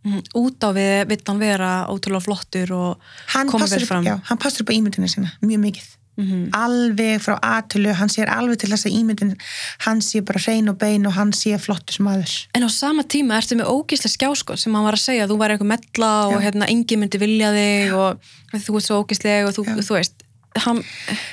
[0.05, 4.05] Mm, út á við vill hann vera ótrúlega flottur og hann vel upp, fram.
[4.05, 5.89] já, hann passar upp á ímyndina sína mjög mikið
[6.21, 6.49] Mhm.
[6.53, 9.35] alveg frá aðtölu, hann sér alveg til þess að ímyndin
[9.85, 13.03] hann sé bara hrein og bein og hann sé flottur sem aður En á sama
[13.03, 16.41] tíma ertu með ógíslega skjáskot sem hann var að segja þú væri eitthvað mella og
[16.41, 18.19] hérna engin myndi vilja þig og
[18.53, 20.27] þú ert svo ógíslega og þú, þú veist
[20.59, 20.81] hann,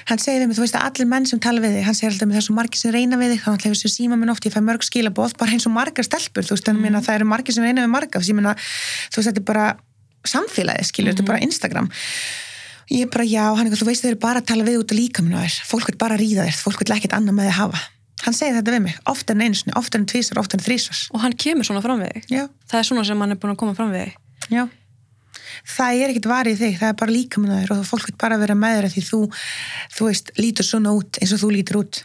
[0.08, 2.12] hann segir við mig, þú veist að allir menn sem tala við þig hann segir
[2.12, 4.54] alltaf með þessu margir sem reyna við þig þannig að þessu síma minn oft, ég
[4.54, 6.98] fæ mörg skilaboð bara eins og margar stelpur, þú veist, mm.
[7.02, 9.66] það eru margir sem reyna við marga, veist, þú veist, þetta er bara
[10.28, 11.90] samfélagið, skilur, þetta er bara Instagram
[12.88, 14.92] ég er bara, já, hann eitthvað, þú veist þau eru bara að tala við út
[14.92, 15.56] af líkaminn á þér.
[15.68, 17.84] Fólk vil bara ríða þér, fólk vil ekkert annað með þið hafa.
[18.24, 21.02] Hann segir þetta við mig, oftar en einu sinni oftar en tvísar, oftar en þrísar
[21.14, 22.24] og hann kemur svona fram við þig?
[22.34, 24.16] Já, það er svona sem hann er búin að koma fram við þig?
[24.50, 24.64] Já.
[25.68, 28.40] Það er ekkert varið þig, það er bara líkaminn á þér og fólk vil bara
[28.42, 29.20] vera með þér því þú
[29.94, 32.02] þú veist, lítur svona út eins og þú lítur út.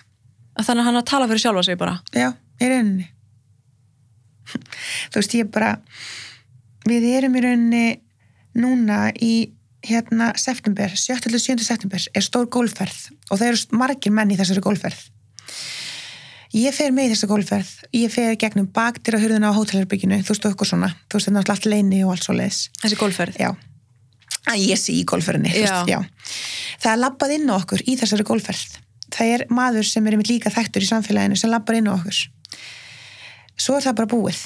[0.62, 1.98] Þannig hann að tala fyrir sjálfa sig bara?
[2.14, 2.30] Já,
[2.62, 3.10] í rauninni.
[5.10, 5.72] Þú veist, ég bara,
[6.86, 7.86] við erum í rauninni
[8.62, 9.34] núna í
[9.84, 11.20] hérna september, 7.
[11.26, 11.58] til 7.
[11.64, 15.02] september er stór gólferð og það eru margir menn í þessari gólferð.
[16.54, 20.36] Ég fer með í þessa gólferð, ég fer gegnum baktir á hurðina á hótelherbygginu, þú
[20.36, 22.60] veist, eitthvað svona, þú veist, þetta er náttúrulega allt leini og allt svo leiðis.
[22.84, 23.50] þessi golfferð Já,
[24.54, 25.54] að ég sé í gólferðinni.
[26.78, 28.78] Það er labbað inn á okkur í þessari gólferð.
[29.14, 32.22] Það er maður sem er líka þekktur í samfélaginu sem labbar inn á okkur.
[33.58, 34.44] Svo er það bara búið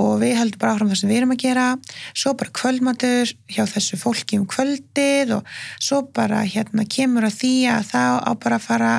[0.00, 1.66] og við heldum bara áfram það sem við erum að gera.
[2.16, 5.52] Svo bara kvöldmatur hjá þessu fólki um kvöldið og
[5.82, 8.94] svo bara hérna kemur að því að það á bara að fara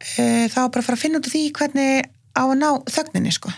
[0.00, 2.70] e, það á bara að fara að finna út af því hvernig á að ná
[2.88, 3.52] þögninni sko.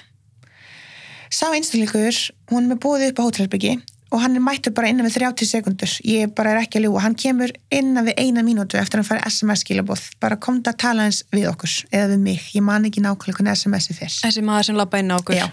[1.33, 2.19] Sá einstakleikur,
[2.53, 3.79] hún er með búið upp á hótelherbyggi
[4.13, 7.01] og hann er mættur bara innan við 30 sekundur ég bara er ekki að ljúa,
[7.07, 10.83] hann kemur innan við eina mínútu eftir að hann fari SMS skilabóð bara komdu að
[10.85, 14.45] tala eins við okkur eða við mig, ég man ekki nákvæmlega hvernig SMS-i fyrst þessi
[14.45, 15.39] maður sem labba inn á okkur.
[15.41, 15.49] Já.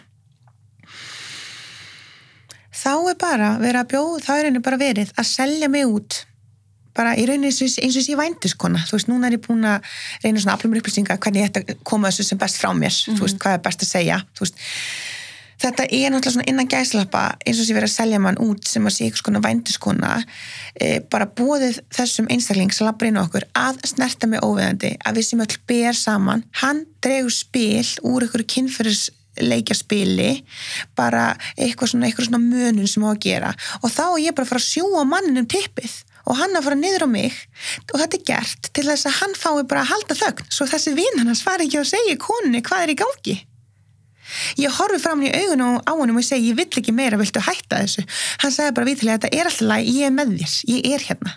[2.76, 6.24] Þá er bara verið að bjóð, þá er henni bara verið að selja mig út.
[6.98, 9.68] Bara í rauninni eins og eins og sé vændiskona þú veist, núna er ég búin
[9.70, 9.86] að
[10.24, 12.96] reyna svona aflumur upplýsingar hvernig ég ætti að koma þessu sem best frá mér.
[13.14, 14.20] Þú veist, hvað er best að segja
[15.60, 18.86] þetta er náttúrulega svona innan gæslappa eins og sé verið að selja mann út sem
[18.88, 20.12] að sé eitthvað svona vændiskona
[20.80, 25.20] e, bara búið þessum einstakling sem lappar inn á okkur að snerta mig óveðandi að
[25.20, 26.46] við sem öll ber saman.
[26.62, 29.10] Hann dregur spil úr ykkur kynferðis
[29.42, 30.30] leikjaspili
[30.98, 33.52] bara eitthvað svona, eitthvað svona mönun sem á að gera.
[33.84, 35.98] Og þá er ég bara að fara að sjúa mannin um tippið
[36.30, 37.38] og hann að fara niður á mig.
[37.90, 40.50] Og þetta er gert til þess að hann fái bara að halda þögn.
[40.54, 43.38] Svo þessi vinn hann fari ekki að segja konunni hvað er í gangi?
[44.62, 47.82] Ég horfi fram í augunum á honum og segi ég vill ekki meira, viltu hætta
[47.82, 48.04] þessu?
[48.44, 51.34] Hann sagði bara vitilega þetta er alltaf læg, ég er með þér ég er hérna.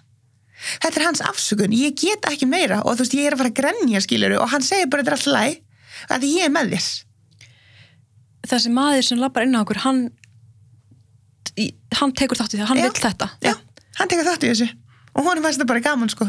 [0.83, 3.53] Þetta er hans afsökun, ég get ekki meira og þú veist ég er að fara
[3.55, 6.75] að grenja skiluru og hann segir bara þetta er alltaf læg að ég er með
[6.77, 6.91] þér
[8.49, 10.07] þessi maður sem labbar inn á okkur hann
[11.99, 12.87] hann tekur þátt í því, hann Já.
[12.87, 13.29] vill þetta.
[13.45, 13.53] Já,
[13.99, 14.69] hann tekur þátt í þessu.
[15.13, 16.29] Og honum fannst þetta bara gaman sko.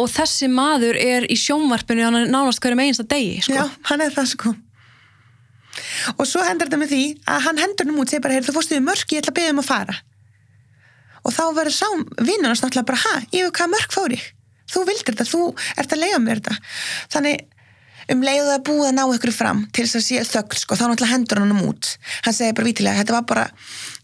[0.00, 3.58] Og þessi maður er í sjónvarpinu hann er nánast hverjum einsta degi sko.
[3.58, 4.54] já, hann er það sko.
[6.16, 8.56] Og svo hendur þetta með því að hann hendur hann út segir bara, heyrðu, þú
[8.56, 9.96] fórstu við mörk, ég ætla að beða um að fara.
[11.20, 11.88] Og þá verður sá
[12.24, 14.24] vinnur hans náttúrulega bara, ha, yfir hvað mörk fór ég
[14.70, 15.46] þú vildir þetta, þú
[15.78, 16.56] ert að leiða mér þetta.
[17.14, 17.40] Þannig
[18.10, 20.84] um leiðu það búið að ná ykkur fram til þess að sé þögl sko, þá
[20.88, 21.90] náttúrulega hendur hann um út.
[22.26, 23.46] Hann segir bara vítilega, þetta var bara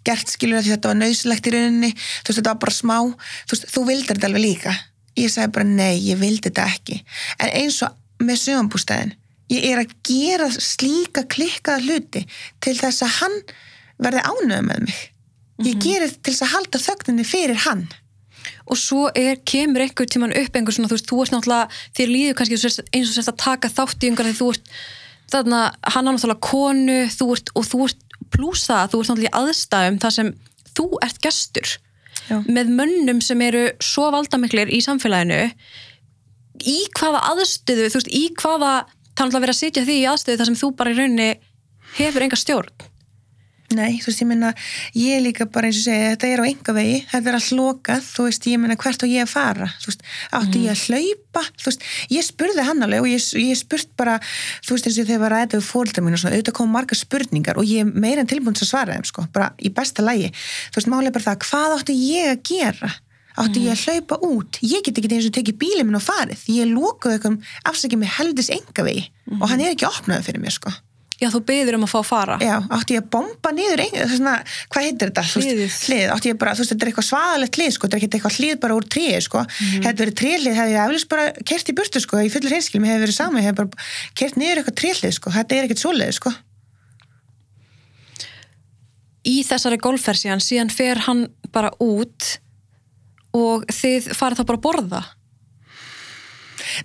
[0.07, 1.92] gert skilur því þetta var nöðslegt í rauninni.
[1.97, 4.75] Þú veist, þetta var bara smá þú, veist, þú vildir þetta alveg líka.
[5.16, 7.01] Ég segi bara, nei, ég vildi þetta ekki.
[7.40, 9.14] En eins og með sögumbústæðin
[9.53, 12.25] ég er að gera slíka klikkaða hluti
[12.64, 13.37] til þess að hann
[14.03, 15.05] verði ánöðu með mig.
[15.64, 17.87] Ég gerir til þess að halda þögninni fyrir hann
[18.66, 22.12] og svo er, kemur einhver tíman upp einhver svona, þú veist, þú ert náttúrulega þér
[22.12, 24.70] líður kannski eins og sérst að taka þátt í einhver því þú ert,
[25.33, 25.62] þarna
[25.94, 29.37] hann á náttúrulega konu, þú ert og þú ert pluss það, þú ert náttúrulega í
[29.40, 30.33] aðstæðum þar sem
[30.76, 31.76] þú ert gestur
[32.26, 32.40] Já.
[32.42, 35.44] með mönnum sem eru svo valdamiklir í samfélaginu
[36.66, 40.07] í hvaða aðstöðu, þú veist, í hvaða það er náttúrulega verið að sitja því í
[40.11, 41.31] aðstöðu þar sem þú bara í rauninni
[42.00, 42.87] hefur enga stjórn
[43.74, 44.52] Nei, þú veist, ég meina,
[44.94, 48.05] ég líka bara eins og segja, þetta er á enga vegi, þetta er allt lokað,
[48.07, 50.05] þú veist, ég meina, hvert á ég að fara, þú veist,
[50.38, 54.20] átti ég að hlaupa, þú veist, ég spurði hann alveg og ég, ég spurt bara,
[54.62, 56.59] þú veist, eins og þegar ég var að þetta við fóldra mín og svona, auðvitað
[56.61, 59.74] kom margar spurningar og ég meira en tilbúin til að svara þeim, sko, bara í
[59.74, 60.31] besta lægi,
[60.70, 62.92] þú veist, málega bara það, hvað átti ég að gera?
[63.37, 64.57] Átti ég að hlaupa út?
[64.64, 68.14] Ég get ekki eins og tekið bílið minn og farið, ég lokuð eitthvað afsækja mig
[68.16, 69.02] heldis enga vegi
[69.37, 70.72] og hann er ekki opnaði fyrir mér, sko.
[71.16, 72.35] Já, þú byður um að fá að fara.
[72.44, 74.35] Já, átti ég að bomba niður ein, svona,
[74.72, 75.22] hvað heitir þetta?
[75.33, 75.76] Hliðið.
[75.87, 78.18] Hlið, átti ég bara, þú veist, þetta er eitthvað svaðalegt hlið, sko, þetta er ekki
[78.18, 79.44] eitthvað hlið bara úr tríi, sko.
[79.46, 79.87] Mhm.
[79.87, 83.05] Hefði verið tríhlið, hefði ég eflis bara kert í burtu, sko, í fullur hreinskilum, hefði
[83.07, 83.88] verið saman, hefði bara
[84.20, 86.35] kert niður eitthvað tríhlið, sko, þetta er ekkert svoleið, sko.
[89.26, 92.37] Í þessari golfferð síðan, síðan fer hann bara út
[93.37, 95.02] og þið farið þá bara að borða.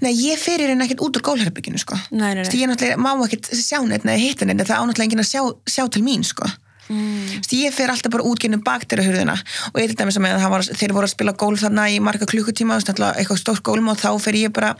[0.03, 1.99] Nei, ég fer í raun ekkert út úr gólherbygginu, sko.
[2.11, 2.57] Nei, nei, nei.
[2.59, 5.85] Ég náttúrulega má ekkert sjá neitt neða hitta neitt, það ánáttúrulega enginn að sjá, sjá
[5.91, 6.49] til mín, sko.
[6.91, 7.39] Mm.
[7.55, 9.37] Ég fer alltaf bara út gennum bakterahurðina
[9.71, 11.99] og ég til dæmis að með að var, þeir voru að spila gólf þarna í
[12.03, 14.73] marga klukkutíma, eitthvað stórt gólm og þá fer ég bara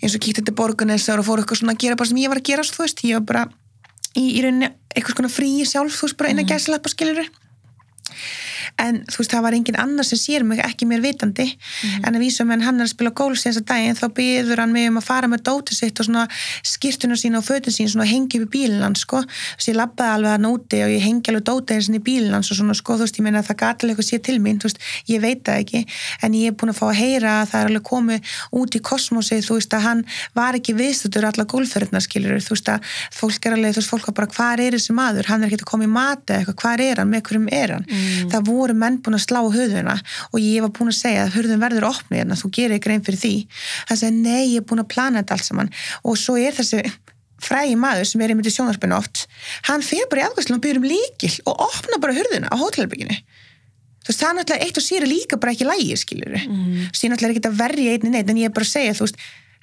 [0.00, 2.40] eins og kíkt þetta borgunessar og fór eitthvað svona að gera bara sem ég var
[2.40, 3.44] að gera, þú veist, ég var bara
[4.16, 6.50] í, í rauninni eitthvað svona frí sjálf, þú veist, bara eina mm.
[6.50, 7.22] gæslega skilur
[8.80, 11.46] en þú veist, það var engin annar sem sér mig, ekki mér vitandi.
[12.02, 14.72] En að vísa menn hann er að spila síðan þess að daginn þá byður hann
[14.74, 16.24] mig um að fara með dótið sitt og svona
[16.66, 19.22] skýrtuna sína og fötun sín svona hengi upp í bílinn hans sko.
[19.22, 22.34] Þess að ég labbaði alveg að nóti og ég hengi alveg dótið hans í bílinn
[22.34, 22.98] hans og svona sko.
[22.98, 25.22] Þú veist, ég meina að það gati alveg eitthvað sér til mín, þú veist, ég
[25.24, 25.84] veit það ekki.
[26.24, 28.82] En ég er búin að fá að heyra að það er alveg komið út í
[28.90, 33.48] kosmosið, þú veist að hann var ekki viðstöður alla gólferðna skilur þú veist að fólk
[33.48, 35.70] er alveg, þú veist, fólk var bara hvað er þessi maður, hann er ekki að
[35.70, 37.86] koma í mati eitthvað, hvað er hann, með hverjum er hann?
[37.88, 38.30] Mm.
[38.32, 39.98] það voru menn búin að slá höfðuna
[40.32, 43.20] og ég var búin að segja að höfðun verður opnið hérna, þú gerir grein fyrir
[43.20, 43.34] því.
[43.90, 45.70] Hann segi nei, ég er búin að plana þetta allt saman.
[46.04, 46.80] Og svo er þessi
[47.44, 49.26] frægi maður sem er í myndi sjónarspinu oft
[49.68, 53.16] hann fyrir bara í afgæslu og byrjum um líkil og opna bara hurðuna á hótelbygginu
[53.18, 56.88] þú veist, það er náttúrulega eitt og sér líka bara ekki lægi, skilur Mm.
[56.88, 58.72] þú veist, ég náttúrulega er ekki að verja einni neitt en ég er bara að
[58.72, 59.16] segja, þú veist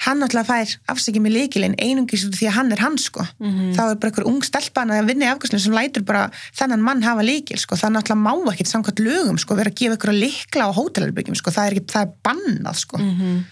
[0.05, 3.73] hann náttúrulega fær afsækið með líkilinn einungis því að hann er hann sko Mhm.
[3.77, 7.01] þá er bara einhver ung stelpan að vinna í afgjörslu sem lætur bara þennan mann
[7.05, 10.21] hafa líkil sko, það náttúrulega má ekkit samkvæmt lögum sko, vera að gefa ykkur að
[10.25, 13.43] likla á hótelherbyggjum sko, það er, ekki, það er bannað sko Mhm.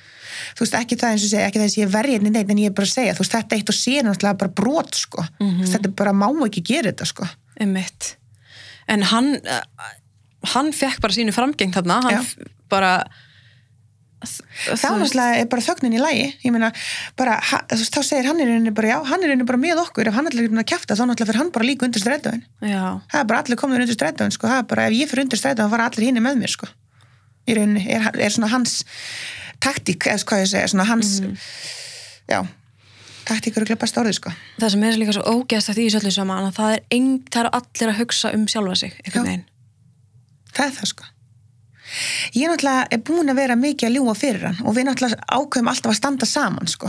[0.55, 2.57] þú veist, ekki það eins og segja, ekki þess að ég verði einni neitt en
[2.57, 5.25] ég er bara að segja, þú veist, þetta eitt og sér náttúrulega bara brot sko,
[5.39, 5.63] Mhm.
[5.67, 7.27] þetta er bara má ekki gera þetta sko
[7.59, 8.15] Einmitt.
[8.88, 9.62] En hann, uh,
[10.55, 12.25] hann fekk bara sínu framgeng þarna, hann
[12.69, 13.03] bara...
[14.19, 16.69] þá náttúrulega er bara þögnin í lægi ég meina,
[17.19, 20.10] bara, þá segir hann í rauninni bara, já, hann er rauninni bara með okkur.
[20.10, 22.03] Ef hann allir er búin að kæfta, þá náttúrulega fyrir hann bara líka undir
[22.60, 25.23] Já, það er bara allir komið undir strætóin, sko, það er bara ef ég fyrir
[25.23, 26.67] undir strætóin, þá fara allir hinni með mér, sko.
[27.47, 28.73] Í rauninni, er, er svona hans
[29.63, 31.10] taktík, eða hvað ég segja, svona hans
[32.29, 32.39] já
[33.29, 34.34] taktík eru ekki best orðið, sko.
[34.60, 37.43] Það sem er líka svo ógeðst í þessu öllu saman, að það er, ein, það
[40.67, 41.18] er
[42.36, 45.69] ég náttúrulega er búin að vera mikið að ljúa fyrir hann og við náttúrulega ákveðum
[45.71, 46.88] alltaf að standa saman sko.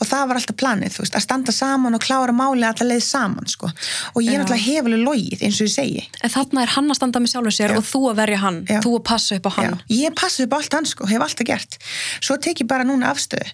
[0.00, 3.04] og það var alltaf planið þú veist, að standa saman og klára máli alltaf leið
[3.06, 3.66] saman sko.
[4.14, 4.38] og ég Já.
[4.40, 7.30] náttúrulega hef alveg logið eins og ég segi En þarna er hann að standa með
[7.32, 7.76] sjálfu sér Já.
[7.78, 8.80] og þú að verja hann, Já.
[8.80, 9.80] þú að passa upp á hann.
[9.88, 11.78] Ég passi upp á allt hann sko, hef alltaf gert
[12.20, 13.48] svo tek ég bara núna afstöðu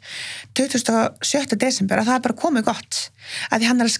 [0.54, 1.56] 27.
[1.56, 3.10] desember að það er bara komið gott
[3.50, 3.92] að því hann er að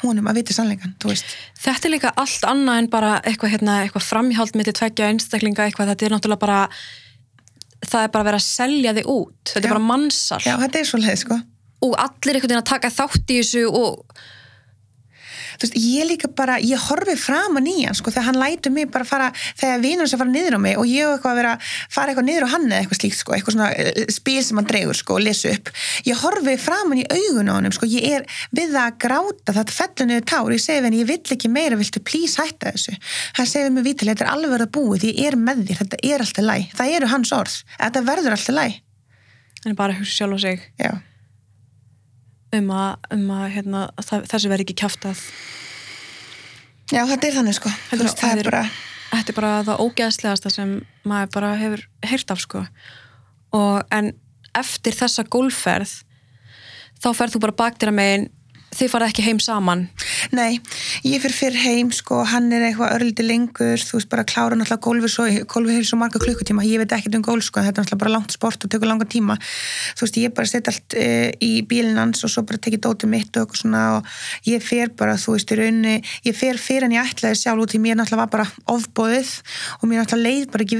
[0.00, 1.36] fyrir að segja sannleikan þú veist.
[1.60, 5.68] Þetta er líka allt annað en bara eitthvað, hérna, eitthvað framhjáld mitt í tveggja einstaklinga
[5.68, 6.60] eitthvað, þetta er náttúrulega bara
[7.86, 9.38] það er bara að vera að selja þig út.
[9.52, 9.68] Þetta Já.
[9.68, 11.40] er bara mannsal já, þetta er svo leið sko.
[11.80, 14.20] Og allir einhvern veginn að taka þátt í þessu og
[15.60, 18.88] þú veist, ég líka bara, ég horfi framan í hann sko, þegar hann lætur mig
[18.92, 19.28] bara fara
[19.60, 22.28] þegar vinur sem fara niður á mig og ég hef eitthvað að vera fara eitthvað
[22.30, 25.16] niður á hann eða eitthvað slíkt sko, eitthvað svona eh, spil sem hann dregur sko
[25.18, 25.72] og lesa upp.
[26.08, 30.28] Ég horfi framan í augun á hann sko, ég er við að gráta fellur niður
[30.32, 32.96] tár, ég segi henni, ég vill ekki meira viltu please hætta þessu?
[33.38, 36.24] Hann segir mér vítilega, þetta er alveg að búið, ég er með þér þetta er
[36.24, 38.78] alltaf læg, það eru hans orð þetta verður alltaf læg
[39.66, 40.62] en bara að hugsa sjálf á sig.
[40.80, 40.92] Já,
[42.56, 45.24] um að, um að hérna, það, þessu verði ekki kjaftað.
[46.90, 47.72] Já þetta er þannig sko.
[47.92, 48.64] Heldur veist, að það er bara
[49.10, 50.74] þetta er bara það ógeðslegasta sem
[51.06, 52.64] maður bara hefur heyrt af sko.
[53.56, 54.12] Og en
[54.58, 55.92] eftir þessa gólferð
[57.00, 58.28] þá ferð þú bara baktir að megin
[58.74, 59.86] þið farið ekki heim saman
[60.30, 60.60] Nei,
[61.02, 64.84] ég fyrir fyrr heim sko, hann er eitthvað örliti lengur þú veist bara klára náttúrulega
[64.84, 67.84] gólfið svo gólfið hefur svo marga klukkutíma, ég veit ekkert um gólf sko, þetta er
[67.84, 69.34] náttúrulega bara langt sport og tekur langa tíma.
[69.98, 73.08] Þú veist, ég bara setja allt e, í bílinn hans og svo bara tekið dótið
[73.10, 74.02] mitt og eitthvað svona og
[74.46, 75.96] ég fer bara, þú veist, í rauninni
[76.28, 79.30] ég fyrir en ég ætlaði sjálf út því mér náttúrulega var bara ofbóðið
[79.80, 80.78] og mér náttúrulega leið bara ekki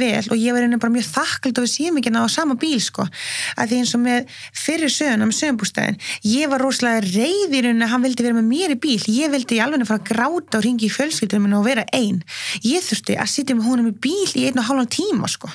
[9.41, 11.67] ég að að vildi ég alveg fara að gráta og ringi í fjölskyldunum minna og
[11.67, 12.23] vera ein.
[12.63, 15.51] Ég þurfti að sitja með honum í bíl í einn og hálfan tíma sko.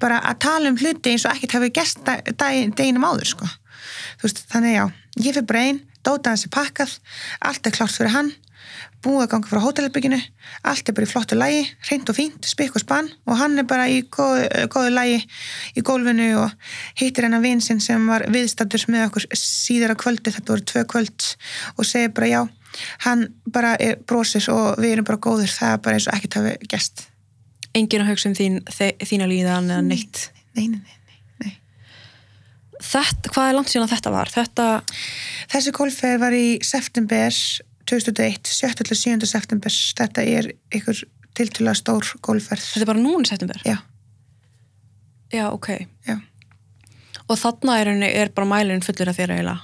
[0.00, 1.98] Bara að tala um hluti eins og ekkert hafi gest
[2.76, 3.46] deginum áður sko.
[4.22, 4.84] Veist, þannig já,
[5.20, 6.98] ég fyrir bara ein dóta hans er pakkað,
[7.40, 8.32] allt er klárt fyrir hann
[9.04, 10.18] búið að ganga frá hótelherbygginu
[10.66, 13.66] allt er bara í flottu lægi, reynd og fínt spikk og spann og hann er
[13.68, 15.20] bara í góðu, góðu lægi
[15.76, 16.54] í gólfinu og
[16.98, 21.28] hittir hennar vinsinn sem var viðstattur með okkur síðara kvöldi þetta voru tvö kvöld
[21.76, 22.40] og segir bara já,
[23.06, 26.38] hann bara er brósir og við erum bara góður, það er bara eins og ekkert
[26.40, 27.06] hafi gæst
[27.76, 30.20] Engin að hugsa um þín, þe- þína líðan eða neitt
[30.56, 31.52] nei, nei, nei, nei.
[32.80, 34.30] þetta, Hvað er langt síðan þetta var?
[34.32, 34.68] Þetta,
[35.52, 37.34] Þessi golfferð var í september
[37.86, 38.86] 2001, 7.
[38.88, 39.26] til 7.
[39.30, 39.70] september
[40.00, 41.02] þetta er ykkur
[41.36, 43.60] tiltúlega stór golfferð þetta er bara núna í september?
[43.66, 43.76] Já,
[45.34, 45.68] Já, ok
[46.06, 46.16] já
[47.26, 49.60] Og þarna er, er bara mælinn fullur af þér eiginlega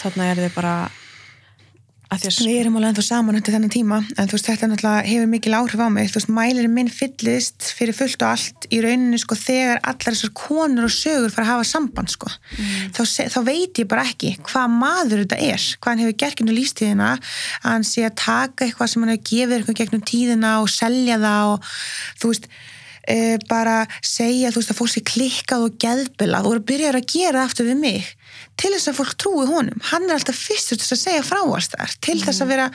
[0.00, 0.74] Þarna er þið bara
[2.50, 5.52] Við erum alveg ennþá saman undir þennan tíma en þú veist þetta náttúrulega hefur mikil
[5.54, 6.08] áhrif á mig.
[6.10, 10.32] Þú veist mælirinn minn fyllist fyrir fullt og allt í rauninni sko þegar allar þessar
[10.40, 12.32] konur og sögur fara að hafa samband sko.
[12.96, 16.40] Þá, se- þá veit ég bara ekki hvað maður þetta er hvað hann hefur gert
[16.40, 20.52] gegnum lífstíðina að hann sé að taka eitthvað sem hann hefur gefið eitthvað gegnum tíðina
[20.64, 21.70] og selja það og
[22.20, 22.50] þú veist
[23.06, 27.46] e, bara segja þú veist að fólk sé klikkað og geðbilað og byrjar að gera
[27.46, 28.10] aftur við mig
[28.60, 29.80] til þess að fólk trúi honum.
[29.90, 32.66] Hann er alltaf fyrstur til þess að segja frá alls þar til þess að vera,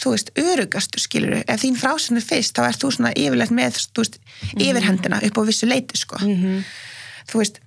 [0.00, 3.78] þú veist, örugastur skilur, ef þín frásinn er fyrst þá ert þú svona yfirleitt með,
[3.92, 4.18] þú veist,
[4.56, 6.20] yfirhendina upp á vissu leiti, sko.
[7.28, 7.60] Þú veist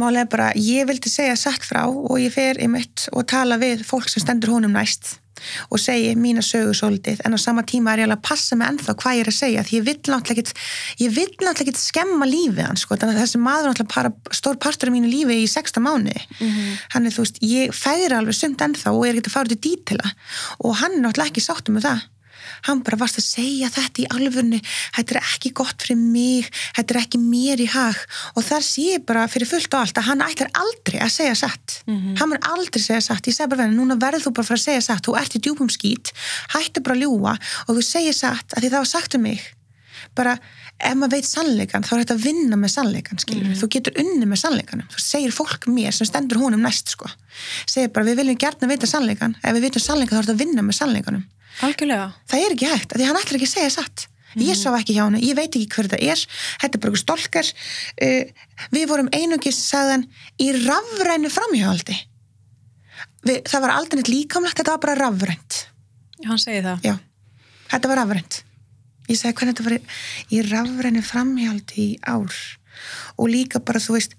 [0.00, 3.82] málega bara, ég vildi segja satt frá og ég fer í mitt og tala við
[3.86, 5.16] fólk sem stendur honum næst
[5.70, 8.68] og segi mína sögu svolítið en á sama tíma er ég alveg að passa mig
[8.68, 10.54] ennþá hvað ég er að segja því ég vill náttúrulega
[11.00, 11.18] ég
[11.60, 15.10] ekkit skemma lífið hans sko, þannig að þessi maður náttúrulega para, stór partur af mínu
[15.10, 16.14] lífi í sexta mánu
[16.94, 19.56] hann er þú veist, ég færi alveg sumt ennþá og er ekki að fara út
[19.56, 20.14] í dítila
[20.60, 22.08] og hann er náttúrulega ekki sáttum með það
[22.68, 24.60] hann bara varst að segja þetta í alvörni
[24.96, 26.48] þetta er ekki gott fyrir mig.
[26.76, 27.98] Þetta er ekki mér í hag.
[28.36, 31.36] Og þar sé ég bara fyrir fullt og allt að hann ætlar aldrei að segja
[31.44, 31.80] satt.
[32.20, 34.66] Hann mun aldrei segja satt, ég segi bara núna verður þú bara að fara að
[34.66, 36.12] segja satt, þú ert í djúpum skít.
[36.54, 37.36] Hættu bara að ljúa
[37.66, 39.42] og þú segir satt að því það var sagt um mig.
[40.16, 40.38] Bara
[40.80, 44.26] ef maður veit sannleikan þá er þetta að vinna með sannleikan skilur þú getur unni
[44.26, 44.86] með sannleikanum.
[44.94, 47.10] Þú segir fólk mér sem stendur honum næst sko.
[47.68, 50.38] Segir bara við viljum gert að vita sannleikan ef við vitum sannleikan þá er þetta
[50.38, 51.26] að vinna með sannleikanum
[51.66, 52.06] Algjörlega.
[52.30, 54.06] Það er ekki hægt, því hann ætlar ekki að segja satt.
[54.38, 56.20] Ég sá ekki hjá hann, ég veit ekki hver þetta er.
[56.62, 58.44] Þetta er bara einhver stolkar uh,
[58.76, 60.04] við vorum einungis sagðan
[60.38, 61.96] í rafrænu framhjáhaldi.
[63.26, 65.58] Við, það var aldrei neitt líkamlegt þetta var bara rafrænt.
[66.28, 66.86] Hann segir það?
[66.86, 66.94] Já,
[67.74, 68.38] þetta var rafrænt.
[69.10, 69.76] Ég segi hvernig þetta var
[70.30, 72.38] í- rafrænu framhjáhaldi í ár?
[73.18, 74.14] Og líka bara þú veist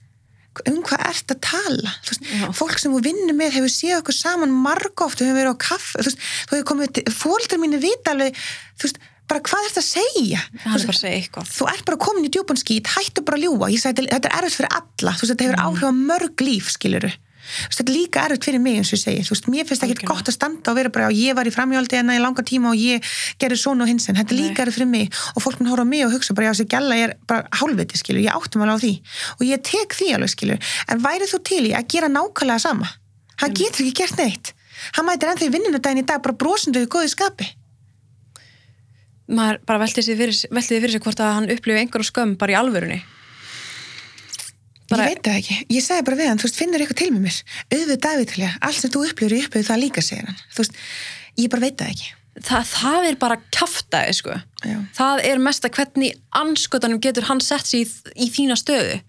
[0.67, 1.93] um hvað ert að tala?
[2.03, 2.27] Þú veist,
[2.59, 5.87] fólk sem þú vinnur með hefur séð okkur saman margóft, við hefur verið á kaff
[5.95, 8.43] þú veist, þú hefur komið, fólkdur mínu vita alveg,
[8.75, 10.43] þú veist, bara hvað ert að segja?
[10.59, 11.51] Er bara að segja eitthvað.
[11.55, 14.37] þú ert bara komin í djúpan skít, hættu bara að ljúa ég sagði, þetta er
[14.41, 17.13] erfitt fyrir alla, þú veist, þetta hefur áhrif á mörg líf, skiluru
[17.71, 20.07] þetta er líka erfitt fyrir mig eins og ég segi, þú veist, mér finnst ekki
[20.09, 22.71] gott að standa og vera bara, já, ég var í framjáldi en í langa tíma
[22.71, 24.19] og ég gerði svona og hins en.
[24.19, 26.49] Þetta er líka erfitt fyrir mig og fólk mun horfa á mig og hugsa bara,
[26.49, 28.93] já, þessi gælla er bara hálfviti, skilur, ég áttum alveg á því
[29.37, 32.91] og ég tek því alveg, skilur, en værið þú til í að gera nákvæmlega sama?
[33.41, 34.53] Hann getur ekki gert neitt.
[34.97, 37.47] Hann mætir ennþá í vinnunudaginn í dag bara brosundu í góðu skapi.
[39.31, 42.37] Maður bara velti því fyrir, velti því fyrir sig hvort að hann upplifi einhverjum skömm
[42.39, 42.99] bara í alvörunni
[44.91, 47.11] Bara- Ég veit það ekki, ég sagði bara við hann, þú veist, finnur eitthvað til
[47.15, 47.37] með mér,
[47.71, 50.79] auðvitað Davíðtilega, allt sem þú upplifir, ég upplifir það líka, segir hann, þú veist,
[51.39, 52.09] ég bara veit það ekki.
[52.47, 54.37] það, það er bara kjaftaði sko.
[54.65, 54.77] Já.
[54.97, 59.01] það er mest að hvernig anskotanum getur hann sett sig í, í þína stöðu.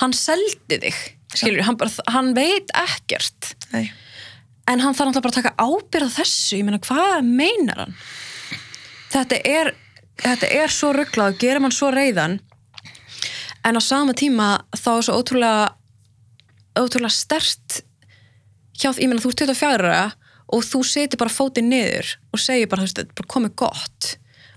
[0.00, 0.96] Hann seldi þig
[1.34, 3.54] skilur, hann, bara, hann veit ekkert.
[3.72, 3.90] Nei.
[4.66, 7.96] en hann þarf náttúrulega bara að taka ábyrð á þessu, ég meina hvað meinar hann?
[9.12, 9.74] Þetta er
[10.22, 12.38] þetta er svo rugglað, gerir mann svo reyðan
[13.64, 15.64] en á sama tíma þá er svo ótrúlega
[16.78, 17.80] ótrúlega stert
[18.74, 20.04] hjá því, ég meina þú ert 24 ára
[20.54, 23.54] og þú setir bara fótinn niður og segir bara, þú veist, þetta er bara komið
[23.62, 24.10] gott.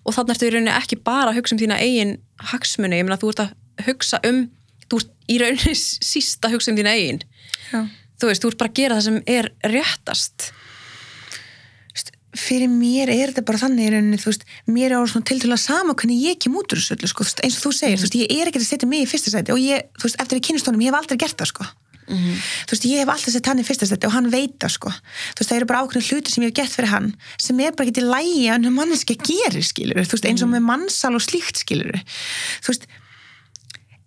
[0.03, 2.13] Og þannig ertu í rauninni ekki bara að hugsa um þína eigin
[2.51, 4.43] hagsmuni, ég meina þú ert að hugsa um,
[4.87, 5.75] þú ert í rauninni
[6.11, 7.23] síst að hugsa um þína eigin.
[7.71, 7.79] Já.
[8.19, 10.49] þú veist, þú ert bara að gera það sem er réttast
[12.37, 15.59] Fyrir mér er þetta bara þannig í rauninni, veist, mér er á til til að
[15.63, 18.17] sama hvernig ég kem út úr þessu öllu, sko, eins og þú segir, þú veist,
[18.21, 20.47] ég er ekki að setja mig í fyrsta sæti og ég, þú veist, eftir að
[20.47, 21.67] kynast honum, ég hef aldrei gert það, sko.
[22.07, 24.91] Þú veist, ég hef alltaf sett hann í fyrsta sæti og hann veit það, sko.
[24.93, 27.73] Þú veist, það eru bara ákveðin hluti sem ég hef gert fyrir hann sem er
[27.75, 31.11] bara ekki til lægi að hann manneski gerir, skilur, þú veist, eins og með mannsal
[31.17, 31.99] og slíkt, skilur.
[32.63, 32.87] Þú veist,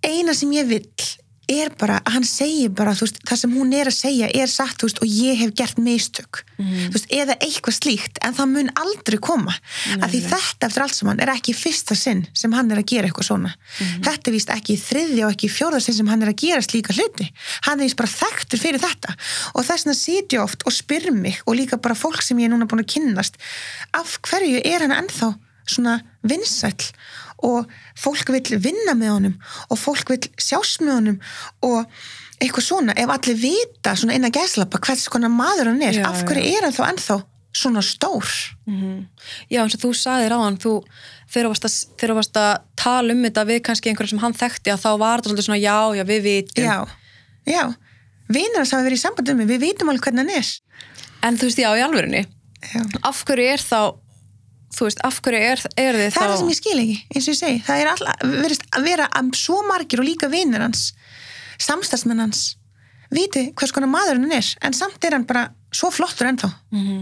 [0.06, 0.86] eina sem ég vill
[1.51, 5.01] er bara, hann segir bara veist, það sem hún er að segja er satt veist,
[5.03, 6.42] og ég hef gert mistök.
[6.61, 9.57] Þú veist, eða eitthvað slíkt en það mun aldrei koma.
[9.57, 12.88] Nei, að því þetta eftir allt saman er ekki fyrsta sinn sem hann er að
[12.92, 13.53] gera eitthvað svona.
[14.07, 16.96] Þetta er víst ekki þriðja og ekki fjórða sinn sem hann er að gera slíka
[16.96, 17.28] hluti.
[17.66, 19.16] Hann er víst bara þekktur fyrir þetta.
[19.55, 22.51] Og þess vegna sit ég oft og spyr mig og líka bara fólk sem ég
[22.51, 23.40] er núna búin að kynnast
[23.96, 25.34] af hverju er hann ennþá
[25.70, 26.90] svona vinsæll
[27.47, 29.36] og fólk vil vinna með honum
[29.68, 31.18] og fólk vil sjást með honum
[31.66, 31.84] og
[32.41, 36.22] eitthvað svona, ef allir vita svona innan gæslappa hvers konar maður hann er Já, af
[36.24, 36.57] hverju já.
[36.57, 37.18] er hann þá ennþá
[37.61, 38.30] svona stór
[39.51, 40.76] Já, eins og þú sagðir á hann, þú,
[41.26, 44.82] þegar þú varst að, að tala um þetta við kannski einhverjum sem hann þekkti að
[44.84, 46.64] þá var þetta svona já, já, við vitum.
[46.64, 46.78] já,
[47.51, 47.62] já
[48.30, 50.53] vinnur hans hafa verið í sambandi um mig, við vitum alveg hvernig hann er
[51.20, 52.22] En þú veist, já, í alvörinni,
[52.64, 52.80] já.
[53.05, 53.80] af hverju er þá,
[54.70, 56.22] þú veist, af hverju er, er þið það þá...
[56.22, 57.60] er það sem ég skil ekki, eins og ég segi.
[57.66, 59.06] Það er alltaf, verið að vera
[59.40, 60.82] svo margir og líka vinnur hans
[61.60, 62.42] samstagsmenn hans
[63.10, 66.50] viti hvers konar maður hann er, en samt er hann bara svo flottur ennþá.
[66.74, 67.00] Mhm.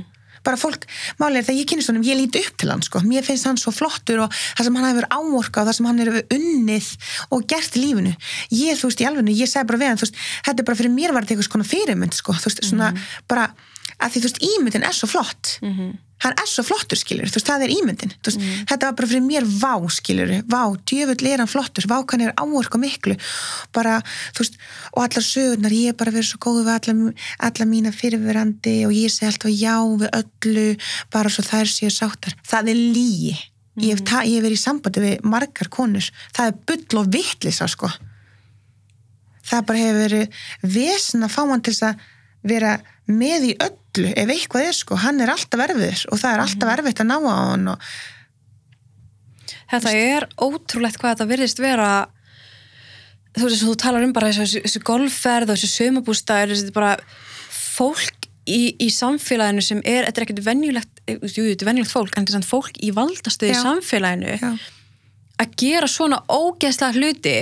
[0.48, 0.84] bara fólk,
[1.18, 3.58] málið er þegar ég kynist honum ég líti upp til hann sko, mér finnst hann
[3.60, 6.86] svo flottur og það sem hann hefur ámorka og það sem hann hefur unnið
[7.34, 8.14] og gert lífinu.
[8.54, 10.78] Ég, þú veist, í alvegnu, ég segi bara við hann þú veist, þetta er bara
[10.78, 11.48] fyrir mér var þetta eitthvað
[16.24, 18.14] hann er svo flottur skilur, þú veist, það er ímyndin.
[18.26, 22.24] Veist, þetta var bara fyrir mér vá skilur vá, djöfull er hann flottur, vá kann
[22.24, 23.18] er áorka miklu,
[23.76, 23.98] bara
[24.32, 24.58] þú veist,
[24.94, 27.12] og allar sögurnar, ég er bara verið svo góð við alla,
[27.50, 30.66] alla mína fyrirverandi og ég segi alltaf já við öllu
[31.14, 32.36] bara svo þær séu sáttar.
[32.46, 33.38] Það er lígi
[33.78, 36.06] ég hef, ég hef verið í sambandi við margar konur.
[36.36, 37.90] Það er bull og vittlisa sko.
[39.48, 40.40] Það bara hefur verið
[40.74, 42.06] vesen að fá hann til þess að
[42.48, 42.76] vera
[43.08, 46.72] með í öllu ef eitthvað er sko, hann er alltaf erfiður og það er alltaf
[46.76, 47.90] erfitt að ná á hann og
[49.68, 51.88] Þetta er ótrúlegt hvað þetta virðist vera.
[53.36, 56.94] Þú veist, þú talar um bara þessu, þessu golfferð og þessu sömabústæður þessu bara
[57.52, 62.16] fólk í, í samfélaginu sem er, þetta er ekkert venjulegt, jú, þetta er venjulegt fólk
[62.16, 64.48] en þetta er fólk í valdastöðu í samfélaginu já,
[65.38, 67.36] að gera svona ógeðslega hluti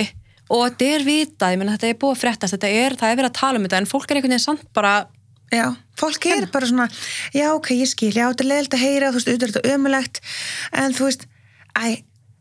[0.51, 3.21] og þetta er vitað, ég menna þetta er búið að fréttast, þetta er, það er
[3.21, 4.97] verið að tala um þetta en fólk er einhvern veginn samt bara
[5.53, 5.67] já,
[5.99, 6.89] fólk er bara svona
[7.35, 9.75] já ok, ég skil, já þetta er leiðilt að heyra þú veist, auðvitað er þetta
[9.77, 10.21] ömulegt
[10.73, 11.27] en þú veist,
[11.77, 11.87] æ,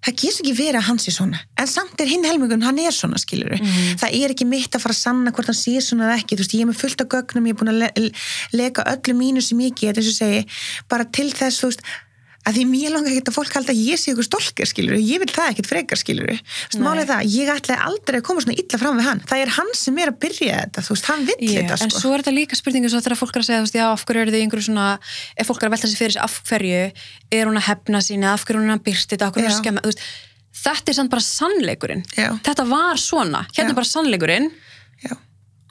[0.06, 2.94] það getur ekki verið að hann sé svona, en samt er hinn helmingun hann er
[2.94, 3.56] svona, skilur
[4.02, 6.44] það er ekki mitt að fara að sanna hvort hann sé svona eða ekki þú
[6.44, 8.12] veist, ég er með fullt af gögnum, ég er búin að le
[8.54, 10.44] lega öllu mínu sem ég get, eins og segi
[10.90, 11.82] bara til þess, þú veist
[12.46, 15.22] að því mér langar ekki að fólk halda að ég sé ykkur stólkar skilur, ég
[15.24, 16.34] vil það ekkert frekar skilur
[16.82, 19.72] málið það, ég ætlaði aldrei að koma svona illa fram við hann, það er hann
[19.80, 22.04] sem er að byrja þetta, þú veist, hann vill Ég, þetta en sko.
[22.04, 24.06] svo er þetta líka spurningu svo þegar fólk er að segja, þú veist, já, af
[24.06, 24.86] hverju eru í einhverju svona,
[25.36, 26.82] ef fólk er að velta sér fyrir sig, af hverju
[27.40, 29.52] er hún að hefna sína, af hverju er hún að byrsta þetta, af hverju er
[29.52, 30.06] hún að skemma, veist,
[30.66, 32.04] þetta er samt bara sannleikurinn.
[32.16, 32.30] Já.
[32.46, 33.78] Þetta var svona, hérna Já.
[33.82, 34.52] bara sannleikurinn
[35.04, 35.16] Já.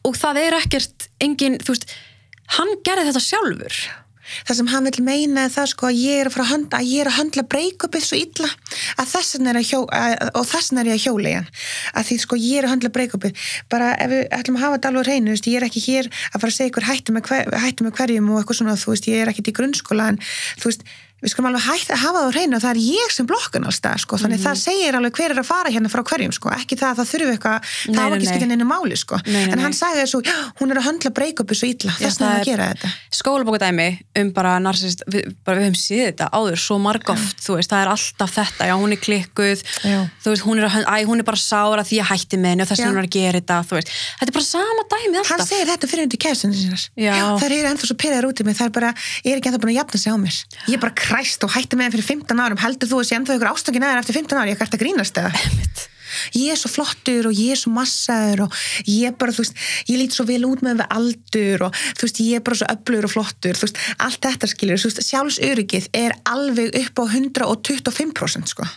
[0.04, 1.94] og það er ekkert engin, þú veist,
[2.58, 3.78] hann gerði þetta sjálfur.
[4.46, 8.18] Það sem hann vil meina það sko að ég er að að höndla breykupið svo
[8.18, 8.50] illa
[8.98, 11.34] að þess vegna er að hjó, að, og þess vegna er ég að hjóla í
[11.38, 11.48] hann.
[11.94, 13.46] Að því sko ég er að höndla breykupið.
[13.72, 16.50] Bara ef við ætlum að hafa þetta alveg hreinu ég er ekki hér að fara
[16.50, 19.22] að segja ykkur hættu með, hver, hættu með hverjum og eitthvað svona þú veist, ég
[19.22, 20.20] er ekkit í grunnskóla en
[20.60, 20.86] þú veist,
[21.22, 23.64] við skulum alveg hægt að hafa það á hreinu og það er ég sem blokkan
[23.68, 26.50] alls það sko, þannig það segir alveg hver er að fara hérna frá hverjum sko,
[26.52, 28.32] ekki það að það þurfi eitthvað Nei, það á nei, ekki nei.
[28.34, 29.78] skipta neinu máli sko, Nei, nei, en hann nei.
[29.78, 30.20] sagði þessu,
[30.60, 32.90] hún er að höndla breykupið svo illa, Já, þess það er að er- gera þetta.
[33.20, 33.86] skólabókadæmi
[34.20, 37.90] um bara narsist, við, bara við höfum séð þetta áður svo margóft, veist, það er
[37.94, 38.68] alltaf þetta.
[38.68, 39.98] Já, hún er klikkuð, Já.
[40.24, 42.64] þú veist, hún er, að, æ, hún er bara sára því að hætti með henni
[42.66, 43.58] og þess að hún er að gera þetta,
[44.20, 46.84] þetta er bara sama dæmi hann alltaf segir þetta fyrir undir kæðstunni sínar.
[46.94, 48.92] Það eru ennþá svo pyrraðar út í mig það er bara,
[49.24, 50.38] ég er ekki ennþá búin að jafna sig á mér.
[50.68, 52.62] Ég er bara kræst og hætti með þeim fyrir 15 árum.
[52.62, 55.20] Heldur þú að sé ennþá ykkur ástökin aðeins eftir 15 árum ég hætti að grínast
[55.20, 55.42] eða?
[56.34, 59.59] Ég er svo flottur og ég er svo massaður og ég er bara, þú veist,
[59.90, 62.68] ég lít svo vel út með við aldur og þú veist, ég er bara svo
[62.70, 67.05] öflugur og flottur, þú veist, allt þetta skilur þú veist, sjálfsöryggið er alveg upp á
[67.11, 68.68] 125% sko.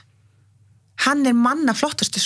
[1.05, 2.25] Hann er manna flottastur.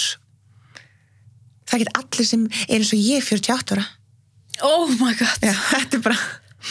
[1.68, 3.88] Það get allir sem er eins og ég 48 ára.
[4.68, 5.44] Oh my god.
[5.44, 6.18] Já, þetta er bara,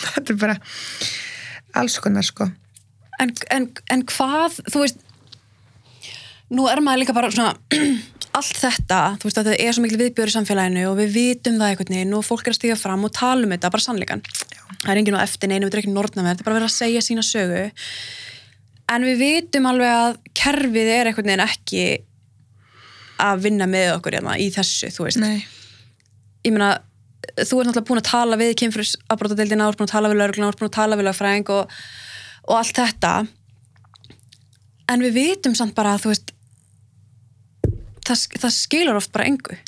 [0.00, 0.56] þetta er bara
[1.80, 2.48] alls konar sko.
[3.20, 5.04] En, en, en hvað, þú veist
[6.50, 7.54] nú er maður líka bara svona
[8.38, 11.58] allt þetta, þú veist að þetta er svo mikil viðbjör í samfélaginu og við vitum
[11.58, 14.22] það einhvern veginn og fólk er að stíga fram og tala um þetta, bara sannleikan
[14.80, 16.68] það er enginn á eftir neinu, við erum ekki nortna með þetta er bara verið
[16.70, 17.64] að segja sína sögu.
[18.90, 21.82] En við vitum alveg að kerfið er einhvern veginn ekki
[23.20, 25.20] að vinna með okkur hérna, í þessu, þú veist.
[25.20, 25.44] Nei.
[26.46, 26.70] ég meina,
[27.36, 30.48] þú ert náttúrulega búin að tala við kynfrusafbrótadeildina, þú ert búin að tala við laurugluna,
[30.48, 31.08] þú ert búin að tala við
[32.48, 33.14] og, allt þetta.
[34.90, 36.32] En við vitum samt bara að þú veist
[38.06, 39.58] það, það skilur oft bara engu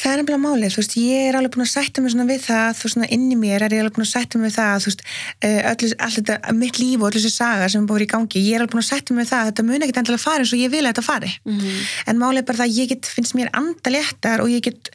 [0.00, 2.44] Það er nefnilega málið, þú veist, ég er alveg búin að sætta mig svona við
[2.46, 4.54] það, þú veist, svona inn í mér er ég alveg búin að sætta mig við
[4.56, 5.02] það, þú veist,
[5.44, 8.40] eh, öllu, allt þetta, mitt líf og öllu þessi saga sem er búin í gangi,
[8.40, 10.54] ég er alveg búin að sætta mig við það, þetta mun ekkert endilega fara eins
[10.56, 11.32] og ég vil að þetta fari.
[11.44, 11.68] Mhm.
[12.06, 14.90] En málið er bara það að ég get, finnst mér andaléttar og ég get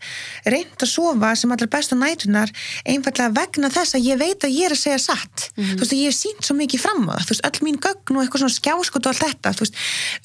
[0.45, 2.49] reynd að sofa sem allar bestu nætunar
[2.85, 5.51] einfallega vegna þess að ég veit að ég er að segja satt.
[5.53, 8.17] Þú veist, ég hef sínt svo mikið fram á það, þú veist, öll mín gögn
[8.17, 9.75] og eitthvað svona skjáskot og allt þetta, þú veist,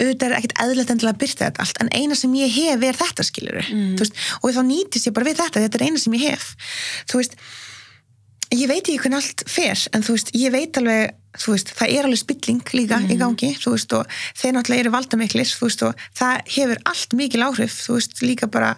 [0.00, 2.96] auðvitað er ekkert eðlilegt endilega að byrta þetta allt, en eina sem ég hef er
[3.00, 6.16] þetta skilur, þú veist, og þá nýtist ég bara við þetta, þetta er eina sem
[6.18, 6.52] ég hef,
[7.10, 7.36] þú veist,
[8.54, 11.94] ég veit ekki hvernig allt fer, en þú veist, ég veit alveg, þú veist, það
[11.94, 15.84] er alveg spilling líka í gangi, þú veist, og þeir náttúrulega eru valdamiklir, þú veist,
[15.86, 18.74] og það hefur allt mikil áhrif, þú veist, líka bara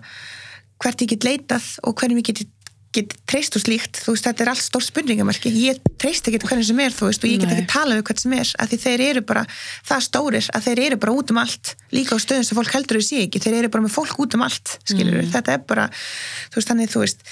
[0.82, 2.44] hvert ég get leitað og hvernig ég get
[2.92, 6.66] get treyst og slíkt, þú veist, þetta er allt stór spurningamarki, ég treyst ekki hvernig
[6.68, 7.54] sem er, þú veist, og ég get Nei.
[7.56, 9.44] ekki talað við hvern sem er, af því þeir eru bara
[9.88, 13.00] það stórir, að þeir eru bara út um allt líka á stöðum sem fólk heldur
[13.00, 15.88] þau sé ekki, þeir eru bara með fólk út um allt, skilur þetta er bara,
[16.52, 17.24] þú veist, þannig, þú veist.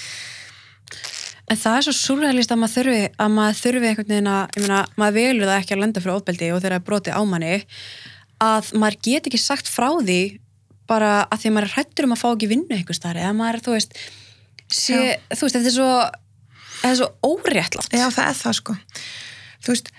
[1.51, 4.65] En það er svo súrrealist að maður þurfi, að maður þurfi einhvern veginn að, ég
[4.65, 7.57] meina, maður velur það ekki að lenda fyrir ofbeldi og er brotið á manni,
[8.41, 10.21] að maður get ekki sagt frá því
[10.89, 13.35] bara að því að maður er hrættur um að fá ekki vinnu einhver starf, eða
[13.35, 13.99] maður, þú veist,
[14.75, 15.19] sé, Já.
[15.35, 15.91] þú veist, þetta er svo,
[16.81, 17.97] þetta er svo óréttlátt.
[17.97, 18.77] Já, það er það sko.
[19.61, 19.91] Þú veist,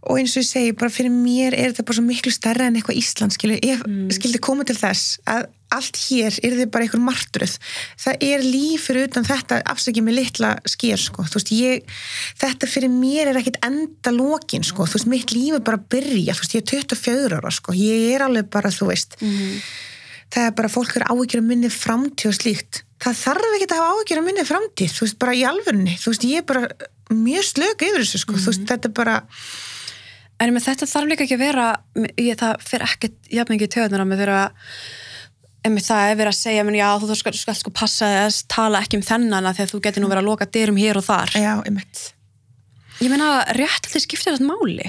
[0.00, 2.76] og eins og ég segi bara fyrir mér er þetta bara svo miklu stærra en
[2.78, 3.82] eitthvað Ísland, skilur, ef
[4.16, 7.52] skildi koma til þess að allt hér er þið bara einhver martruð,
[8.00, 11.84] það er líf fyrir utan þetta, afsækja mig litla sker sko, veist, ég
[12.40, 15.86] þetta fyrir mér er ekkit enda lokin sko, þú veist, mitt líf er bara að
[15.94, 19.70] byrja þú veist, ég er 24 ára sko, ég er alveg bara, þú veist það
[20.38, 23.90] er bara fólk er áhyggjur að minni framtíð og slíkt það þarf ekki að hafa
[23.96, 26.64] áhyggjur að minni framtíð þú veist, bara í alvörunni, þú veist, ég er bara
[27.10, 29.20] mjög slög yfir þessu, sko, þú veist, þetta er bara
[30.40, 31.64] En með þetta þarf líka ekki að vera,
[32.16, 34.68] ég, það fyrir ekkert jafn mikið töðunar á mig þegar að
[35.60, 38.80] Einmitt það er verið að segja, menn, já, þú skal, skal sko passa þess, tala
[38.80, 41.04] ekki um þennan að því að þú getur nú verið að loka dyrum hér og
[41.04, 41.34] þar.
[41.36, 42.00] já, einmitt,
[43.00, 44.88] Ég meina, rétt alltaf skiptir þetta máli.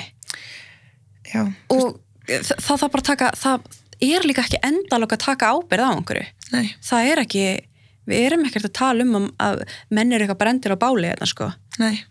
[1.27, 1.41] já
[1.75, 3.67] og það, það bara taka það
[4.01, 6.25] er líka ekki endalokk að taka ábyrð á einhverju.
[6.51, 7.43] Nei, það er ekki,
[8.09, 11.51] við erum ekkert að tala um að- menn eru eitthvað brendir á báli þetta sko.
[11.79, 12.03] Nei.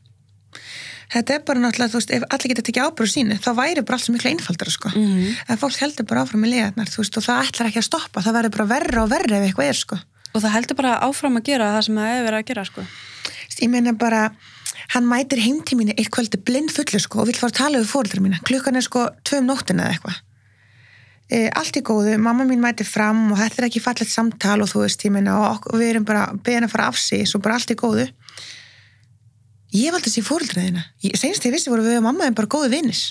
[1.10, 3.96] Þetta er bara náttúrulega, þú veist, ef allir geta tekið ábyrðu sínu, þá væri bara
[3.98, 4.88] allt svo miklu einfaldara, sko.
[4.94, 5.34] Mhm.
[5.48, 8.22] en fólk heldur bara áfram í legarnar, þú veist, og það ætlar ekki að stoppa,
[8.22, 9.98] það verður bara verra og verra ef eitthvað er, sko.
[10.34, 12.86] Og það heldur bara áfram að gera það sem það er verið að gera sko.
[13.60, 14.30] Ég meina bara,
[14.94, 18.22] hann mætir heimtíminni eitt kvöldi blind fullu sko og vill fara að tala við fóreldra
[18.22, 20.20] mína, klukkan er sko tvö um nóttina eða eitthvað
[21.30, 24.72] e, allt í góðu, mamma mín mætir fram og þetta er ekki fallegt samtal og
[24.72, 27.40] þú veist ég meina og, og við erum bara beðin að fara af sig svo
[27.42, 28.08] bara allt í góðu.
[29.70, 30.84] Ég valdi þessi fóreldra þína.
[31.14, 33.10] Senst ég vissi voru við og mamma þeim bara góðu vinnis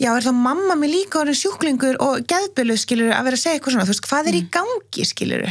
[0.00, 3.58] já, er þá mamma mig líka orðin sjúklingur og geðbölu skilur að vera að segja
[3.58, 5.46] eitthvað svona, þú veist, hvað er í gangi skilur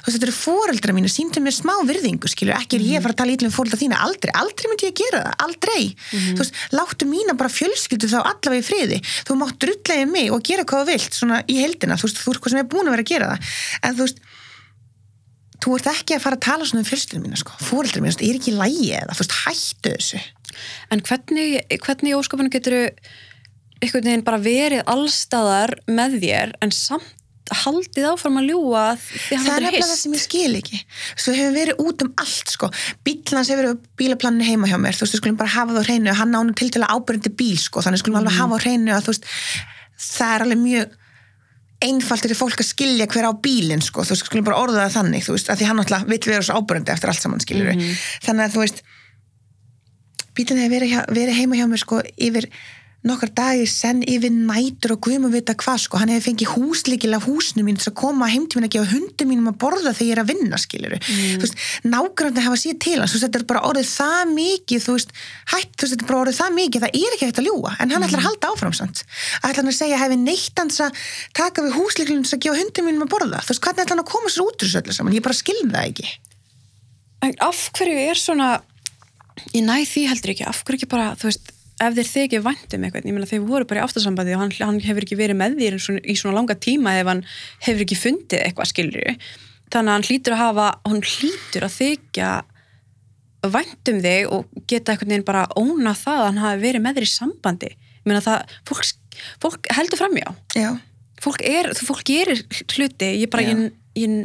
[0.00, 3.06] þú veist, þetta eru fóreldra mínu síndu mér smá virðingu, skilur, ekki er ég að
[3.06, 6.42] fara að tala ítlum fóreldra þína, aldrei, aldrei myndi ég að gera það aldrei, þú
[6.42, 9.00] veist, láttu mína bara fjölskyldu þá allavega í friði.
[9.28, 12.20] Þú mátt drullega í mig og gera hvað þú vilt svona í heldina, þú veist,
[12.20, 13.56] þú ert hvað sem er búin að vera að gera það.
[13.80, 14.22] En þú veist
[15.60, 18.32] þú ert ekki að fara að tala svona um fjölskyldu mína sko, fóreldra veist, ég
[18.32, 20.20] er ekki lægi eða, þú veist, hættu þessu.
[20.92, 22.76] En hvernig, hvernig óskapunum getur
[23.80, 27.16] einhvern veginn bara verið allstaðar með þér en samt
[27.62, 30.80] haldið áfram að ljúa því það er er nefnilega það sem ég skil ekki.
[31.14, 32.70] Svo hefur verið út um allt sko.
[33.06, 34.96] Bílans hefur verið bílaplaninu heima hjá mér.
[34.96, 36.14] Þú veist, við skulum bara hafa það á hreinu.
[36.20, 37.84] Hann ánum til til að ábyrjandi bíl sko.
[37.84, 39.30] Þannig skulum alveg hafa á hreinu að þú veist
[40.00, 40.96] það er alveg mjög
[41.80, 44.96] einfalt fyrir fólk að skilja hver á bílinn sko, þú veist, skulum bara orða það
[44.98, 47.70] þannig þú veist, að því hann alltaf vill vera svo ábyrjandi eftir allt saman skilur
[48.26, 48.56] þannig að
[53.06, 57.14] nokkar dagir senn yfir nætur og guðum að vita hvað sko, hann hefur fengið húsleikil
[57.16, 59.92] af húsinu mín til að koma heim til mín að gefa hundu mínum að borða
[59.96, 61.06] þegar ég er að vinna skiluru mm.
[61.40, 63.12] þú veist, nágrandi hafa séð til hans.
[63.12, 65.10] Þú veist, þetta er bara orðið það mikið þú veist,
[65.54, 67.70] hætt, þú veist, þetta er bara orðið það mikið það er ekki hægt að ljúa,
[67.80, 68.98] en hann ætlar að halda áfram samt.
[69.40, 70.90] Ætlar hann að segja, hefði neitt hans að
[71.40, 72.36] taka við húsleikilum til
[81.24, 81.50] að
[81.80, 84.54] ef þeir þykir vænt um eitthvað ég meina þeir voru bara í ástasambandi og hann,
[84.60, 87.22] hann hefur ekki verið með þér svona, í svona langa tíma ef hann
[87.66, 89.06] hefur ekki fundið eitthvað skilur
[89.70, 92.30] þannig að hann hlýtur að hafa hann hlýtur að þykja
[93.48, 96.98] vænt um þig og geta einhvern veginn bara óna það að hann hafi verið með
[96.98, 97.70] þér í sambandi.
[98.00, 98.90] Ég meina það, fólk,
[99.42, 100.26] fólk heldur framjá
[100.56, 100.70] já,
[101.20, 102.42] fólk, er, fólk gerir
[102.74, 103.66] hluti ég bara, ég,
[103.98, 104.18] ég,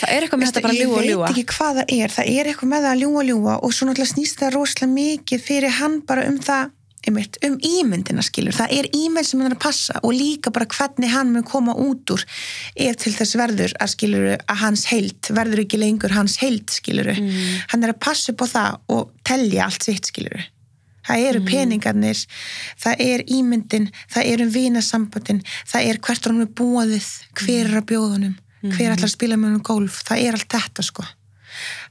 [0.00, 1.98] það er eitthvað með þetta bara að ljúa og ég ljúa veit ekki hvað það
[1.98, 4.56] er, það er eitthvað með það að ljúa og ljúa og svo náttúrulega snýst það
[4.58, 6.72] rosalega mikið fyrir hann bara um það
[7.04, 8.54] einmitt, um ímyndina skilur.
[8.56, 11.74] Það er ímynd sem hann er að passa og líka bara hvernig hann mun koma
[11.76, 12.24] út úr
[12.80, 17.14] ef til þess verður að skiluru að hans heilt verður ekki lengur hans heilt skiluru,
[17.14, 17.60] Mm.
[17.68, 20.42] hann er að passa upp á það og telja allt sitt skiluru
[21.04, 22.26] það eru peningarnir
[22.80, 27.88] það er ímyndin, það eru vinasambandin, það er hvert hann er búaðið, hver er að
[27.92, 28.34] bjóðunum
[28.72, 30.00] hver ætlar að spila með hann golf?
[30.08, 31.04] Það er allt þetta sko.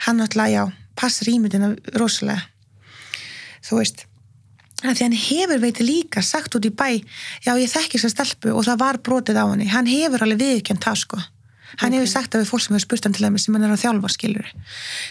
[0.07, 0.63] Hann ætla, já,
[0.99, 2.47] passar ímyndina rosalega.
[3.63, 4.07] Þú veist
[4.83, 6.99] að því hann hefur veitir líka sagt út í bæ
[7.45, 9.69] já ég þekki að stelpu og það var brotið á henni.
[9.71, 11.19] Hann hefur alveg viðkjönd það sko.
[11.81, 13.73] Hann hefur sagt það við fólk sem hefur spurt hann til þeim sem hann er
[13.73, 14.49] að þjálfa skilur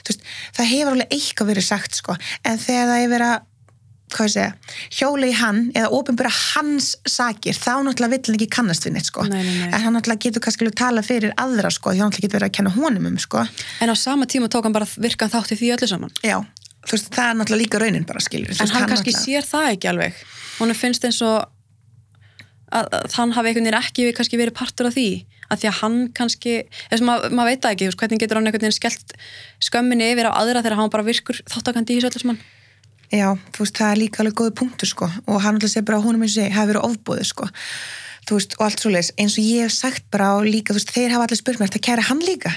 [0.07, 2.19] veist, það hefur alveg eitthvað verið sagt sko.
[2.45, 3.49] En þegar það er verið að
[4.99, 9.09] hjóla í hann eða ofinbæra hans sakir þá náttúrulega vill hann ekki kannast við neitt
[9.11, 9.71] sko Nei, nei, nei.
[9.73, 12.57] en hann náttúrulega getur kannski alveg tala fyrir aðra sko hann náttúrulega getur verið að
[12.59, 13.47] kenna honum um sko
[13.81, 16.13] En á sama tíma tók hann bara virkan þátt í því öllu saman.
[16.23, 16.39] já,
[16.87, 19.91] þú veist, það er náttúrulega líka raunin bara skilur En hann kannski sér það ekki
[19.93, 20.23] alveg.
[20.61, 21.49] Hún finnst eins og
[22.73, 25.07] að, að hann hafi einhvern veginn ekki verið partur af því.
[25.53, 26.53] Að því að hann kannski,
[26.89, 29.15] þess að maður mað veit það ekki, veist, hvernig getur hann einhvern veginn skellt
[29.61, 32.39] skömminni yfir á aðra þegar hann bara virkur þáttakandi í þessu öllu saman.
[33.13, 35.07] Já, þú veist, það er líka alveg góði punktur sko.
[35.29, 37.45] Og hann alltaf segir bara að honum eins og segi hafi verið ofbóðið sko.
[38.29, 40.93] Þú veist, og allt svoleiðis, eins og ég hef sagt bara og líka, þú veist,
[40.95, 42.53] þeir hafa allir spurt mér, þetta kæra hann líka?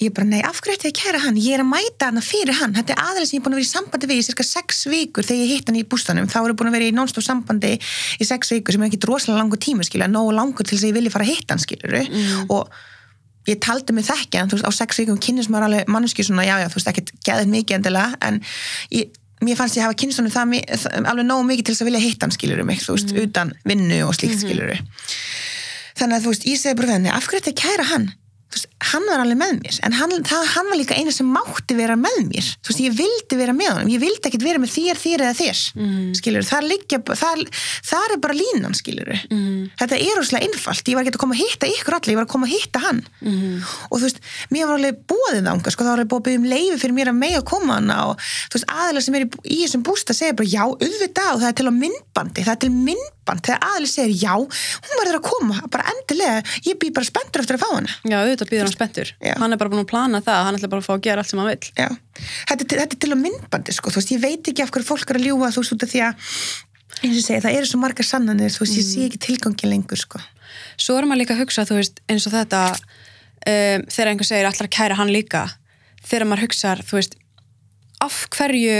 [0.00, 1.36] Ég bara, nei, af hverju ætti ég að kæra hann?
[1.36, 3.60] Ég er að mæta hann fyrir hann, þetta er aðeins sem ég er búin að
[3.60, 6.38] vera í sambandi við í cirka sex vikur þegar ég hitt hann í bústanum, þá
[6.40, 9.44] er ég búin að vera í non-stop sambandi í sex vikur sem er ekki rosalega
[9.44, 10.08] langur tíma skilja,
[12.48, 12.70] að ég
[13.48, 16.58] ég taldi mig þekkja, þú veist, á sex vikum kynnist maður alveg manneski svona, já,
[16.60, 18.40] já, þú veist, ekkert geðið mikið endilega, en
[18.92, 21.90] ég, mér fannst ég hafa kynnst honum það, það alveg nógu mikið til þess að
[21.90, 24.88] vilja hitta hann, skilur mig, þú veist, utan vinnu og slíkt, mm
[26.00, 28.06] þannig að, þú veist, ég segi bara við henni, af hverju þetta kæra hann?
[28.50, 31.28] Þú veist, hann var alveg með mér, en hann, það, hann var líka eina sem
[31.28, 34.62] mátti vera með mér, þú veist, ég vildi vera með honum, ég vildi ekkert vera
[34.62, 35.98] með þér, þér eða þér, mm.
[36.20, 37.44] skilur, það liggja, það,
[37.90, 39.68] það er bara línan, skilur, Mm.
[39.78, 42.26] þetta er rosalega einfalt, ég var ekki að koma að hitta ykkur allir, ég var
[42.26, 43.60] að koma að hitta hann Mm.
[43.90, 44.20] og þú veist,
[44.50, 47.18] mér var alveg búið þanga, sko, það var alveg byggja um leifi fyrir mér að
[47.20, 48.18] mega að koma hana og
[48.50, 51.48] þú veist, aðeins sem er í, í þessum bústa segja bara já, auðvitað og það
[51.50, 55.26] er til á myndbandi, það er til myndband, þegar aðeins segir já, hún verður að
[55.28, 57.94] koma, bara endilega, ég býð bara spenntur eftir að fá hana.
[58.04, 59.12] Já, auðvitað býður hann spenntur.
[59.20, 59.34] Já.
[59.42, 61.32] Hann er bara búin að plana það, hann ætla bara að fá að gera allt
[61.32, 61.70] sem hann vill.
[61.76, 61.88] Já,
[62.50, 65.12] þetta, þetta er til á myndbandi, sko, þú veist, ég veit ekki af hverju fólk
[65.12, 66.26] er að ljúga, þú veist, út af því að,
[67.00, 69.70] eins og ég segi, það eru svo margar sannanir, þú veist, ég sé ekki tilgangi
[69.70, 70.22] lengur, sko.
[70.80, 72.62] Svo er maður líka að hugsa, þú veist, eins og þetta
[73.48, 75.44] um, þegar einhver segir allar að kæra hann líka
[76.04, 77.16] þegar maður hugsar, þú veist
[78.00, 78.78] af hverju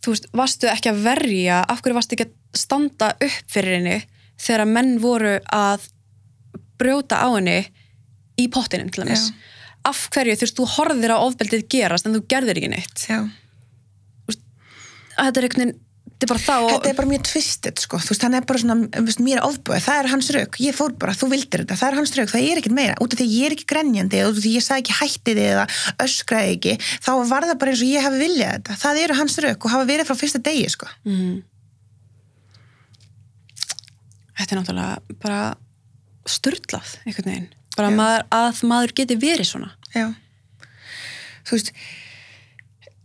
[0.00, 3.98] þú veist, varstu ekki að verja af hverju varstu ekki að standa upp fyrir henni
[4.40, 5.86] þegar menn voru að
[6.80, 7.60] brjóta á henni
[8.40, 9.28] í pottinum til dæmis.
[9.88, 13.06] Af hverju, þú veist, þú horfðir á ofbeldið gerast en þú gerðir ekki neitt.
[13.08, 13.20] Já.
[15.20, 15.78] þetta er einhvern veginn,
[16.20, 18.60] þetta er bara og Þetta er bara mjög twisted, sko, þú veist, hann er bara
[18.62, 18.76] svona,
[19.08, 21.98] veist, mér ofbúið, það er hans rauk, ég fór bara, þú vildir þetta, það er
[22.00, 24.36] hans rauk, það er ekkert meira, út af því að ég er ekki grenjandi, út
[24.36, 25.66] af því að ég sagði ekki hætti þið eða
[26.06, 26.74] öskraði ekki,
[27.04, 29.74] þá var það bara eins og ég hafi viljað þetta, það eru hans rauk og
[29.74, 30.90] hafa verið frá fyrsta degi, sko.
[31.04, 31.38] Mhm.
[34.40, 35.40] þetta er náttúrulega bara
[36.28, 40.10] styrlað einhvern veginn bara maður, að maður geti verið svona Já.
[41.46, 41.72] Þú veist,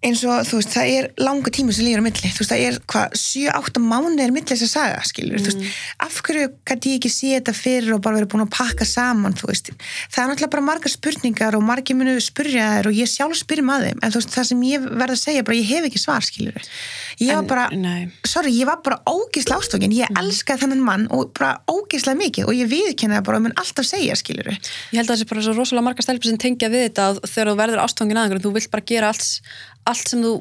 [0.06, 2.64] eins og, þú veist, það er langa tíma sem líður á milli, þú veist, það
[2.66, 5.64] er hvað, 7-8 mánuðir milli þess að saga, skilur, þú veist,
[6.06, 9.34] af hverju gæti ég ekki sé þetta fyrir og bara verið búin að pakka saman,
[9.36, 9.72] þú veist,
[10.14, 13.66] það er náttúrulega bara margar spurningar og margir munu spurja þær og ég sjálf spyrir
[13.66, 16.00] maður þeim, en þú veist, það sem ég verð að segja, bara ég hef ekki
[16.02, 16.62] svar, skilur,
[17.20, 18.12] ég var En- bara, nei.
[18.26, 22.54] sorry, ég var bara ógislega ástókin, ég elskaði þennan mann og bara ógislega mikið og
[22.54, 23.16] ég viðkenni
[29.86, 30.34] þú þú allt, sem þú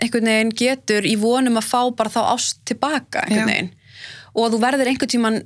[0.00, 3.72] einhvern veginn getur í vonum að fá bara þá ást tilbaka einhvern veginn
[4.34, 5.42] og þú verður einhvern tíman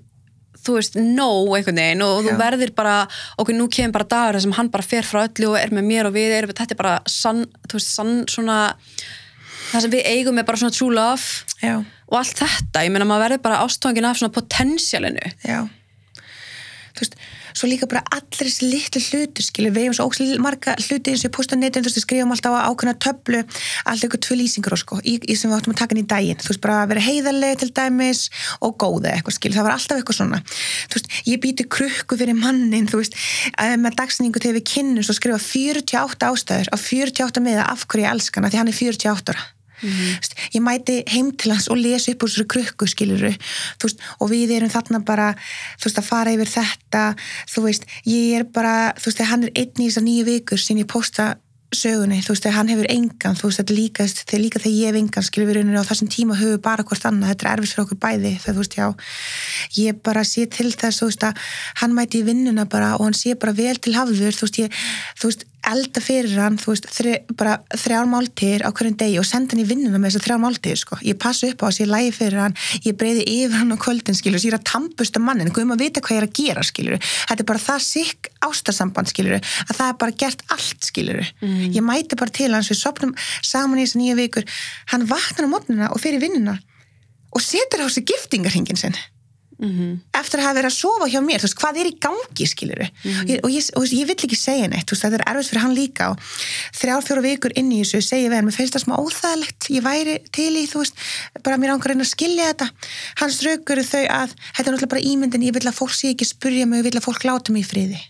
[0.64, 2.38] þú veist, no einhvern veginn og þú Já.
[2.40, 2.94] verður bara,
[3.40, 5.84] okkur nú kemur bara dagur þar sem hann bara fer frá öllu og er með
[5.84, 8.58] mér og við erum, þetta er bara sann, þú veist, sann svona
[9.72, 11.82] það sem við eigum er bara svona true love já.
[12.08, 15.66] og allt þetta, ég meina maður verður bara ástfangin af svona potensialinu Já.
[16.94, 17.16] Þú veist,
[17.54, 21.22] svo líka bara allir þessi litlu hlutu, skilur, við hefum svo ókslega marga hluti eins
[21.22, 23.42] og ég posta netin, þú veist, við skrifum alltaf á ákveðna töflu,
[23.84, 26.06] alltaf ykkur tvö lýsingur og sko, í, í sem við áttum að taka inn í
[26.10, 28.24] daginn, þú veist, bara að vera heiðarlega til dæmis
[28.58, 30.42] og góða eitthvað, skilur, það var alltaf eitthvað svona,
[30.90, 33.18] þú veist, ég býti krukku fyrir mannin, þú veist,
[33.80, 38.16] með dagsningu þegar við kynnumst og skrifa 48 ástæður á 48 miða af hverju ég
[38.16, 39.53] elska hana, því hann er 48 ára.
[39.82, 40.14] Mm
[40.54, 43.32] ég mæti heim til hans og lesa upp úr þessu krukku skiluru
[43.82, 45.30] veist, og við erum þarna bara
[45.82, 47.04] veist að fara yfir þetta.
[47.50, 50.78] Þú veist, ég er bara þú veist, hann er einn í þessar nýju vikur sem
[50.80, 51.34] ég posta
[51.74, 54.92] sögunni, þú veist, hann hefur engan þú veist, þetta er líka, þegar líka þegar ég
[54.92, 57.32] hef engan skilur við rauninni á þessum tíma höfu bara hvort annað.
[57.32, 58.86] Þetta er erfis fyrir okkur bæði, þegar þú veist, já.
[59.80, 61.42] Ég bara sé til þess, þú veist, að
[61.82, 64.84] hann mæti í vinnuna bara og hann sé bara vel til hafður, þú veist, ég,
[65.18, 69.26] þú veist elda fyrir hann, þú veist, þri, bara þrjár máltir á hverjum degi og
[69.28, 70.98] senda hann í vinnuna með þessar þrjár máltir, sko.
[71.06, 74.18] Ég passa upp á að sé lægi fyrir hann, ég breyði yfir hann á kvöldin,
[74.18, 77.00] skilur, ég er að tampusta mannin, guðum að vita hvað ég er að gera, skilur.
[77.00, 81.32] Þetta er bara það sikk ástasamband, skilur, að það er bara gert allt, skilur.
[81.40, 81.64] Mm.
[81.78, 84.46] Ég mæti bara til hans, við sopnum saman í þessu nýja vikur,
[84.92, 86.58] hann vaknar á mótnuna og fyrir vinnuna
[87.34, 88.96] og setur á sig giftingarhingin sinn
[89.54, 89.98] Mm -hmm.
[90.18, 93.10] eftir að hafa verið að sofa hjá mér veist, hvað er í gangi skiluru mm
[93.10, 93.44] -hmm.
[93.44, 96.10] og, ég, og ég vill ekki segja neitt veist, þetta er erfitt fyrir hann líka
[96.10, 96.18] og
[96.74, 99.82] þrjár fjóru vikur inn í þessu segja við hann mér finnst það smá óþægilegt ég
[99.86, 100.94] væri til í þú veist
[101.44, 102.66] bara mér ángar að skilja þetta
[103.20, 106.26] hans raugur þau að þetta er náttúrulega bara ímyndin ég vil að fólk sé ekki
[106.26, 108.00] spurja mig ég vil að fólk láta mig í friði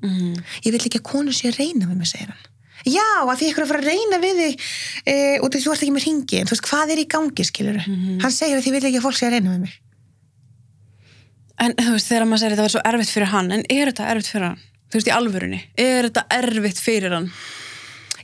[0.00, 0.34] mm -hmm.
[0.64, 2.44] ég vil ekki að konu sé að reyna við mig segir hann
[2.88, 4.54] já að því ykkur að fara að reyna við þig
[5.04, 5.14] e,
[5.44, 7.82] og þú ert ekki með hringi þú veist hvað er í gangi skiluru
[8.24, 9.74] hann segir að því vil ekki að fólk sé að reyna við mig
[11.60, 14.10] En þú veist, þegar maður segir þetta var svo erfitt fyrir hann, en er þetta
[14.14, 14.60] erfitt fyrir hann?
[14.90, 17.32] Þú veist, í alvörunni, er þetta erfitt fyrir hann?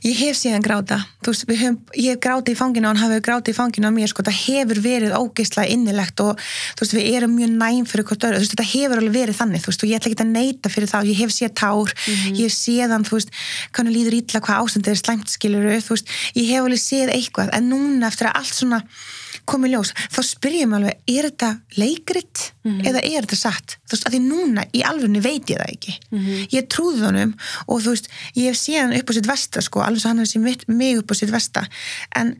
[0.05, 3.21] Ég hef síðan gráta, þú veist, höfum, ég hef grátið í fanginu og hann hafi
[3.25, 6.37] grátið í fanginu á mér, sko, það hefur verið ógeðslega innilegt og
[6.77, 9.39] þú veist, við erum mjög næm fyrir hvort öru, þú veist, þetta hefur alveg verið
[9.39, 11.93] þannig, þú veist, og ég ætla ekki að neyta fyrir þá, ég hef séð tár,
[11.97, 12.37] mm -hmm.
[12.37, 13.31] ég hef séðan, þú veist,
[13.73, 17.49] kannu líður ítla hvað ástandið er slæmt, skiluru, þú veist, ég hef alveg séð eitthvað,
[17.53, 18.83] en núna eftir að allt svona
[19.47, 22.87] komið ljós, þá spyrjum alveg er þetta leikrit mm -hmm.
[22.89, 25.95] eða er þetta satt, þú veist, að því núna í alvegni veit ég það ekki
[25.97, 26.47] mm -hmm.
[26.55, 27.33] ég trúði honum
[27.67, 30.19] og þú veist, ég hef séð hann upp á sitt vesta sko, alveg svo hann
[30.19, 31.67] hefði séð mig upp á sitt vesta
[32.15, 32.37] en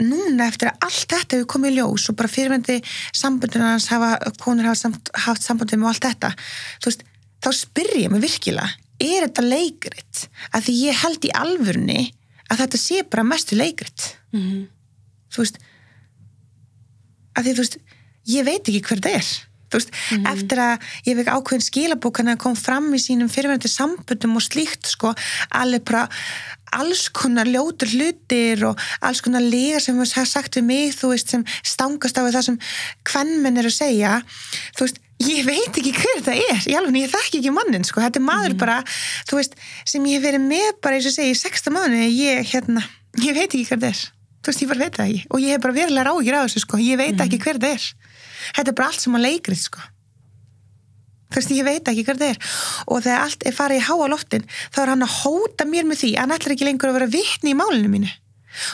[0.00, 2.82] núna eftir að allt þetta hefur komið ljós og bara fyrirvendi
[3.12, 6.34] sambundinu hans hafa, konur hafa samt, haft sambundinu og allt þetta,
[6.80, 7.02] þú veist,
[7.44, 12.00] þá spyrjum ég virkilega, er þetta leikrit að því ég held í alvegni
[12.48, 14.62] að þetta sé bara mestu leikrit mm -hmm.
[15.34, 15.58] þú veist
[17.38, 17.78] af því þú veist,
[18.28, 19.30] ég veit ekki hver það er.
[19.68, 20.32] Þú veist, mm -hmm.
[20.32, 20.74] eftir að
[21.04, 25.14] ég vek ákveðin skilabókan að kom fram í sínum fyrirverðandi sambundum og slíkt sko,
[25.50, 26.08] alveg bara
[26.72, 31.28] alls konar ljótur hlutir og alls konar lega sem hefur sagt við mig, þú veist,
[31.28, 32.58] sem stangast á það sem
[33.04, 34.22] hvernmenn er að segja.
[34.76, 36.60] Þú veist, ég veit ekki hver það er.
[36.66, 38.00] Ég alveg, ég þekk ekki mannin, sko.
[38.00, 38.58] Þetta er maður mm -hmm.
[38.58, 38.84] bara,
[39.28, 42.44] þú veist, sem ég hef verið með bara, eins og segi, í sexta mánu ég,
[42.52, 42.82] hérna,
[43.20, 45.22] ég veit ekki hver það er þú veist, ég bara veit það ekki.
[45.28, 47.22] Og ég hef bara verulega ráðgjur á þessu sko, ég veit mm.
[47.26, 47.86] ekki hver það er.
[48.56, 49.84] Þetta er bara allt sem að leikrið sko.
[51.28, 52.40] Þú veist, ég veit ekki hver það er.
[52.86, 56.02] Og þegar allt er farið í háa loftin þá er hann að hóta mér með
[56.04, 58.10] því hann ætlar ekki lengur að vera vittni í málinu mínu.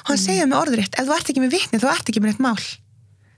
[0.04, 0.24] Og hann mm.
[0.28, 2.58] segja með orðuritt, ef þú ert ekki með vittni þá ert ekki með eitt mál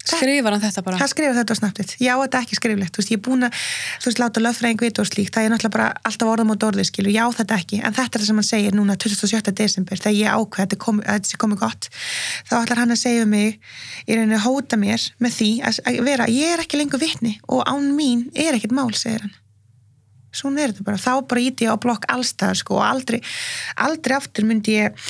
[0.07, 0.99] Skrifar hann þetta bara?
[1.01, 3.47] Það skrifar þetta á snabbt Já, þetta er ekki skriflegt, þú veist, ég er búin
[3.47, 6.61] að þú veist, láta löffræðing vita og slíkt, það er náttúrulega bara alltaf orðum og
[6.63, 7.81] dorðið, skilu, já, þetta ekki.
[7.83, 9.55] En þetta er það sem hann segir núna 27.
[9.61, 11.89] desember þegar ég ákveð að þetta sé komið gott.
[12.47, 13.59] Þá ætlar hann að segja um mig
[14.07, 17.67] í rauninni að hóta mér með því að vera, ég er ekki lengur vittni og
[17.67, 19.35] án mín er ekkit mál, segir hann.
[20.37, 23.23] Svona er þetta bara, þá bara íti ég á blokk allstæðar sko og aldrei,
[23.81, 25.07] aldrei aftur myndi ég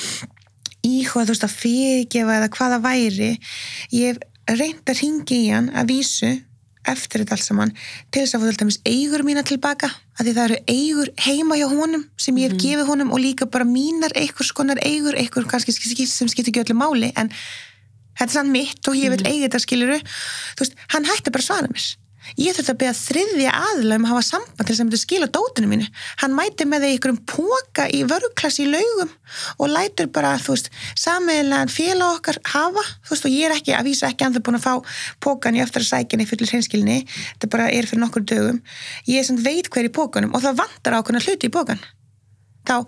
[0.87, 3.33] íhuga þú veist að fyrirgefa eða hvaða væri.
[3.97, 4.21] Ég
[4.55, 6.33] reynd að ringi í hann að vísu
[6.87, 7.73] eftir þetta alls saman
[8.15, 11.59] til þess að fá til dæmis eigur mína tilbaka að því það eru eigur heima
[11.59, 12.63] hjá honum sem ég hef mm.
[12.63, 15.75] gefið honum og líka bara mínar einhvers konar eigur, einhver kannski
[16.07, 17.33] sem skiptir ekki öllu máli en
[18.17, 19.31] þetta er sann mitt og ég vil mm.
[19.33, 21.91] eiga þetta skiluru þú veist, hann hætti bara svara mér
[22.41, 25.29] ég þurfti að beða þriðja aðla um að hafa samband til þess að myndi skila
[25.37, 25.87] dótinu mínu.
[26.22, 29.12] Hann mæti með því ykkurum póka í vörgklassi í laugum
[29.62, 33.74] og lætur bara, þú veist, sameiglega félag okkar hafa, þú veist, og ég er ekki
[33.77, 37.01] að vísa ekki að það búin að fá pókan í eftir að sækjani fyrir hreinskilni,
[37.09, 38.62] þetta bara er fyrir nokkur dögum,
[39.11, 41.83] ég er svona veit hver í pókanum og það vantar ákveðna hluti í pókan
[42.66, 42.87] þá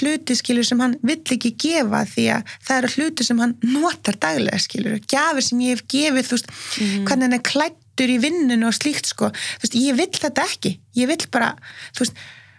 [0.00, 4.18] hluti skilur sem hann vill ekki gefa því að það eru hluti sem hann notar
[4.22, 7.04] daglega skilur, gafir sem ég hef gefið þú veist, mm.
[7.06, 9.30] hvernig hann er klætt þáttur í vinninu og slíkt sko.
[9.62, 11.56] Veist, ég vill þetta ekki, ég vill bara
[11.94, 12.16] þú veist,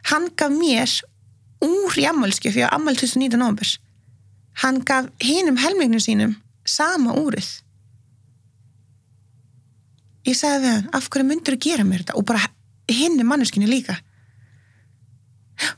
[0.09, 0.89] hann gaf mér
[1.61, 3.37] úr í ammálskjöf ég á ammál 2019.
[3.37, 3.67] november
[4.63, 6.35] hann gaf hinum helminginu sínum
[6.65, 7.61] sama úrið.
[10.25, 12.17] Ég sagði við hann af hverju myndur þú gera mér þetta?
[12.17, 12.49] Og bara
[12.89, 13.95] hinn er manneskinu líka.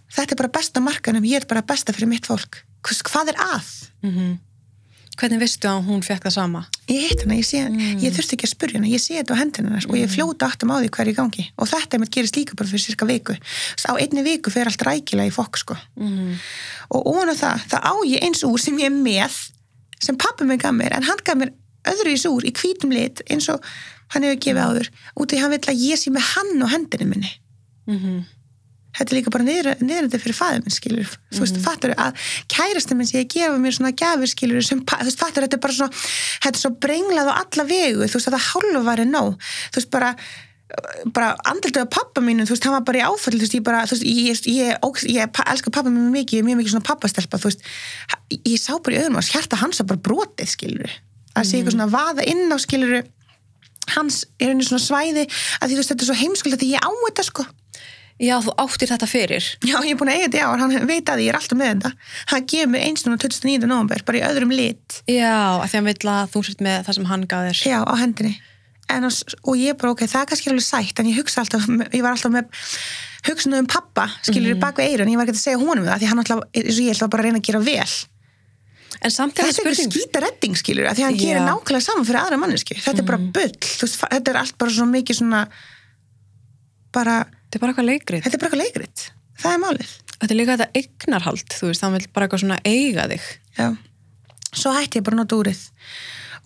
[0.10, 2.64] Þetta er bara besta markanum ég er bara besta fyrir mitt fólk.
[2.82, 3.68] Hvað er að?
[4.02, 4.38] Mm -hmm.
[5.20, 6.62] Hvernig vistu að hún fekk það sama?
[6.88, 8.00] Ég heit hana, ég, sé, mm.
[8.06, 9.92] ég þurfti ekki að spurja hana, ég sé þetta á hendina hennar mm.
[9.92, 12.72] og ég fljóta aftum á því hverju gangi og þetta er með gerist líka bara
[12.72, 13.36] fyrir cirka viku.
[13.36, 15.76] Á einni viku fer allt rækilega í fokk sko.
[16.00, 16.40] Mm.
[16.96, 19.38] Og óna það, það á ég eins úr sem ég er með,
[20.00, 21.52] sem pappi mig gaf mér, en hann gaf mér
[21.92, 23.66] öðru í súr í kvítum lit eins og
[24.16, 27.12] hann hefur gefið áður, út í hann vil að ég sé með hann og hendinu
[27.12, 27.36] minni.
[27.90, 28.20] -hmm.
[28.98, 31.38] Þetta er líka bara niðrandi fyrir fæðum minn skilur, mm -hmm.
[31.38, 35.06] þú veist, fattur að kærasta minn sem ég gefa mér svona gafir skilur sem, þú
[35.06, 35.94] veist, fattur, þetta er bara svona
[36.44, 38.04] þetta er svo brenglað á alla vegu.
[38.06, 39.34] Þú veist, þetta hálfa var en nóg.
[39.72, 40.16] Þú veist, bara
[41.16, 43.64] bara andildið af pappa mínu, þú veist, hann var bara í áfall þú veist, ég
[43.66, 46.74] bara, þú veist, ég, ég, ég, ég elskar pappa mínu mikið, ég er mjög mikið
[46.76, 47.64] svona pappastelpa þú veist,
[48.38, 50.94] ég sá bara í öðrum og hjarta hans var bara brotið, skilur
[51.34, 53.02] að sé eitthvað svona vaða inn á, skilur
[53.96, 56.72] hans er einu svona svæði að því þú veist, þetta er svo heimskuld að því
[56.76, 57.48] ég á þetta, sko
[58.20, 61.10] Já, þú áttir þetta fyrir Já, ég er búin að eiga þetta, já, hann veit
[61.12, 61.92] að ég er alltaf með þetta
[62.34, 63.70] hann gefur mér einstunum 29.
[63.70, 66.98] november bara í öðrum lit Já, að því hann vil að þú sért með það
[66.98, 68.34] sem hann gaf þér Já, á hendinni
[68.90, 72.04] en, og ég bara, ok, það er kannski alveg sætt en ég hugsa alltaf, ég
[72.04, 72.68] var alltaf með
[73.30, 74.64] hugsunum um pappa, skilur, mm -hmm.
[74.64, 76.94] bak við eirun ég var ekki að segja honum það, því hann alltaf og ég
[76.96, 77.92] ætla bara að reyna að gera vel
[79.00, 79.92] þetta er spurning...
[79.94, 81.24] skýta redding, skilur því hann Já.
[81.24, 83.32] gerir nákvæmlega saman fyrir aðra manneski þetta mm er bara mhm.
[83.32, 85.44] bull, veist, þetta er allt bara svo mikið svona
[86.92, 87.16] bara
[87.50, 88.24] þetta er bara eitthvað leikrit.
[88.24, 89.06] Þetta er bara eitthvað leikrit,
[89.42, 89.94] það er málið.
[90.20, 93.28] Þetta er líka þetta eignarhald, þú veist, hann vil bara eitthvað svona eiga þig.
[93.60, 93.68] Já.
[94.56, 95.60] svo hætti ég bara nota úrið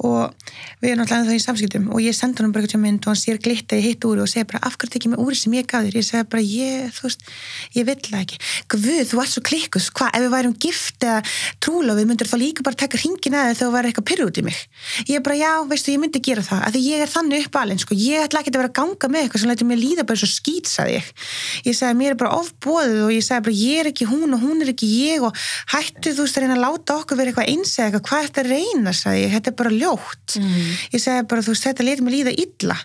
[0.02, 0.34] og
[0.82, 3.20] við erum alltaf það í samskiptum og ég senda hann bara eitthvað mynd og hann
[3.20, 5.68] sér glitta í hitt úri og segir bara af hverju tekið mig úri sem ég
[5.70, 5.98] gaf þér?
[6.00, 7.26] Ég segja bara ég, þú veist,
[7.78, 8.40] ég vill það ekki.
[8.74, 11.20] Guð, þú ert svo klikkus, hvað, ef við værum gift eða
[11.64, 14.40] trúla við myndir þá líka bara taka hringin aðeins þegar þú væri eitthvað pyrr út
[14.40, 14.58] í mig?
[15.10, 17.82] Ég er bara já, veistu, ég myndi gera það að því ég er þannig uppalinn,
[17.84, 20.22] sko, ég ætla ekki að vera að ganga með eitthvað sem læti mér líða bara
[20.22, 21.12] svo skýtsaði ég.
[21.68, 24.44] Ég segja, mér er bara ofbóðið og ég segja bara ég er ekki hún og
[24.44, 25.38] hún er ekki ég og
[25.74, 28.30] hættu þú veist að reyna að láta okkur vera eitthvað einsega, hvað er
[29.34, 30.72] þetta ljótt mm.
[30.96, 32.80] ég segi bara þú veist þetta leti mig líða illa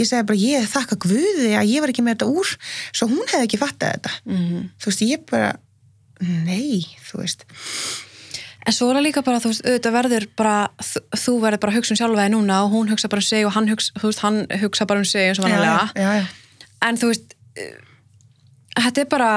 [0.00, 2.52] ég segi bara ég þakka Guði að ég var ekki með þetta úr
[2.90, 4.68] svo hún hefði ekki fattað þetta mm.
[4.80, 5.54] þú veist ég bara
[6.18, 7.48] nei þú veist
[8.68, 10.56] En svo er það líka bara, þú veist, auðvitað verður bara,
[11.16, 13.46] þú verður bara að hugsa um sjálfa þig núna og hún hugsa bara um sig
[13.48, 15.86] og hann hugsa, þú veist, hann hugsa bara um sig eins og vanlega.
[15.96, 16.66] Já, já, já.
[16.84, 17.32] En þú veist,
[18.76, 19.30] þetta er bara,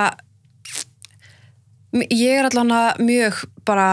[2.11, 3.87] ég er allavega mjög bara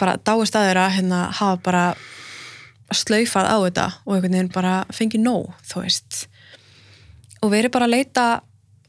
[0.00, 1.84] bara dáist að þeirra hérna hafa bara
[2.94, 6.22] slaufað á þetta og einhvern veginn bara fengið nóg, þú veist.
[7.44, 8.26] Og verið bara að leita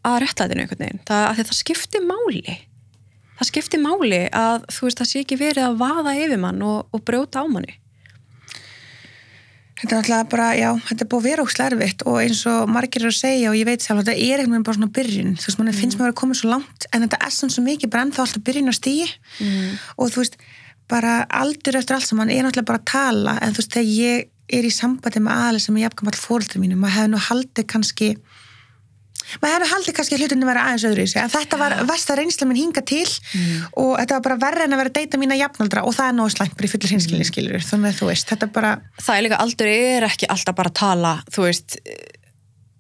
[0.08, 2.58] að réttlætinu einhvern veginn, það, það skiptir máli.
[3.40, 6.90] Það skiptir máli að þú veist, það sé ekki verið að vaða yfir mann og,
[6.96, 7.76] og brjóta á manni.
[9.80, 13.06] Þetta er alltaf bara, já, þetta er búið að vera óslervitt og eins og margir
[13.06, 15.30] eru að segja og ég veit sjálf, þetta er einhvern veginn bara svona byrjun.
[15.40, 16.02] Þú veist, mann finnst mm.
[16.02, 18.72] maður að koma svo langt en þetta er svona svo mikið brenn þá alltaf byrjun
[18.72, 19.70] á stíi mm.
[19.96, 20.36] og þú veist
[20.90, 24.60] bara aldur eftir allt saman er náttúrulega bara að tala en þú veist þegar ég
[24.60, 27.68] er í sambandi með aðalega sem er jafnkvæm all fólkdur mínu maður hefði nú haldið
[27.70, 28.10] kannski
[29.38, 32.16] maður hefði haldið kannski að hlutinu vera aðeins öðru í sig en þetta var versta
[32.18, 33.66] reynsla minn hinga til mm.
[33.78, 36.16] og þetta var bara verður en að vera að deyta mína jafnaldra og það er
[36.18, 37.30] náðu slæmt bara í fullir hinskilni mm.
[37.30, 40.74] skilur þannig að þú veist, þetta bara Það er líka aldur er ekki alltaf bara
[40.74, 41.78] að tala þú veist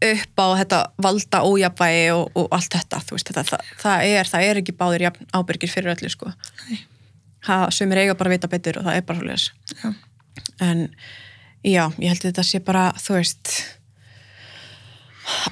[0.10, 4.46] upp á þetta valda ójabægi og, og allt þetta, veist, þetta það, það, er, það
[4.48, 6.32] er ekki báðir ábyrgir fyrir öllu sko
[7.72, 10.08] sem er eiga bara að vita betur og það er bara svolítið
[10.60, 10.86] en
[11.64, 13.54] já, ég held að þetta sé bara þú veist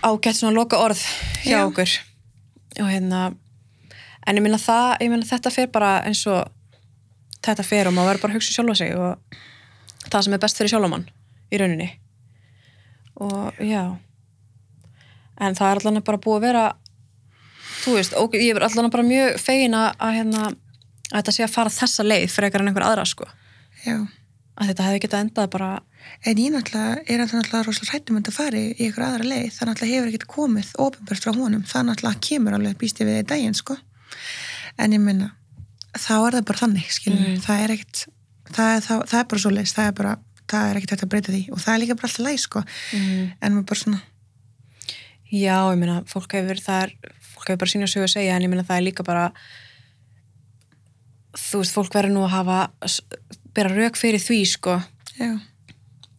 [0.02, 1.02] ágætt svona loka orð
[1.44, 1.66] hjá já.
[1.66, 1.92] okkur.
[2.82, 3.22] Og hérna
[4.28, 6.48] en ég minna það, ég minna þetta fer bara eins og
[7.46, 9.38] þetta fer og maður verður bara að hugsa sjálfa sig og
[10.08, 11.08] það sem er best fyrir sjálfamann
[11.52, 11.90] í rauninni.
[13.24, 13.98] Og já.
[15.38, 16.66] En það er allavega bara búið að vera
[17.84, 20.50] þú veist, og ég er allavega bara mjög fegin að hérna
[21.12, 23.28] að þetta sé að fara þessa leið eitthvað en einhver aðra sko.
[23.86, 23.98] Já.
[24.58, 25.70] að þetta hefði getað endað bara
[26.26, 29.50] en ég náttúrulega er náttúrulega rosalega hrættum að fara í einhver aðra leið.
[29.54, 31.64] Það náttúrulega hefur ekkert komið ofinbært frá honum.
[31.68, 33.78] Það náttúrulega kemur alveg býsti við í daginn sko.
[34.82, 35.32] En ég minna
[35.98, 37.38] þá er það bara þannig mm.
[37.46, 38.04] það er ekkert
[38.54, 41.06] það er, það, það er bara svo leiðist það er bara það er ekkert hægt
[41.06, 41.44] að breyta því.
[41.54, 42.64] Og það er líka bara alltaf læg sko.
[42.98, 43.24] Mm.
[43.42, 44.04] en maður bara svona
[45.28, 46.62] Já, ég minna, fólk hefur
[51.38, 52.60] þú veist, fólk verður nú að hafa
[53.56, 54.80] bera rauk fyrir því sko.
[55.18, 55.34] Já.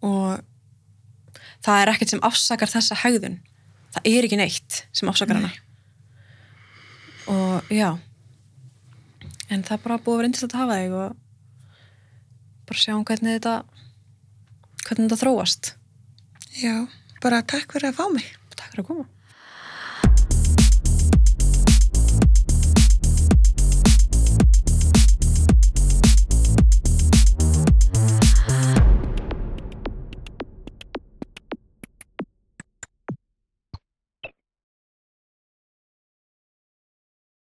[0.03, 0.41] og
[1.63, 3.37] það er ekkert sem afsakar þessa haugðun
[3.95, 5.43] það er ekki neitt sem afsakar Nei.
[5.45, 5.53] hana.
[7.29, 7.91] Og já.
[9.49, 11.11] En það er bara búið að vera indislegt að hafa þig og
[12.69, 13.55] bara sjá hvernig þetta
[14.89, 15.71] hvernig þetta þróast.
[16.59, 16.75] Já,
[17.23, 18.29] bara takk fyrir að fá mig.
[18.57, 19.09] Takk fyrir að koma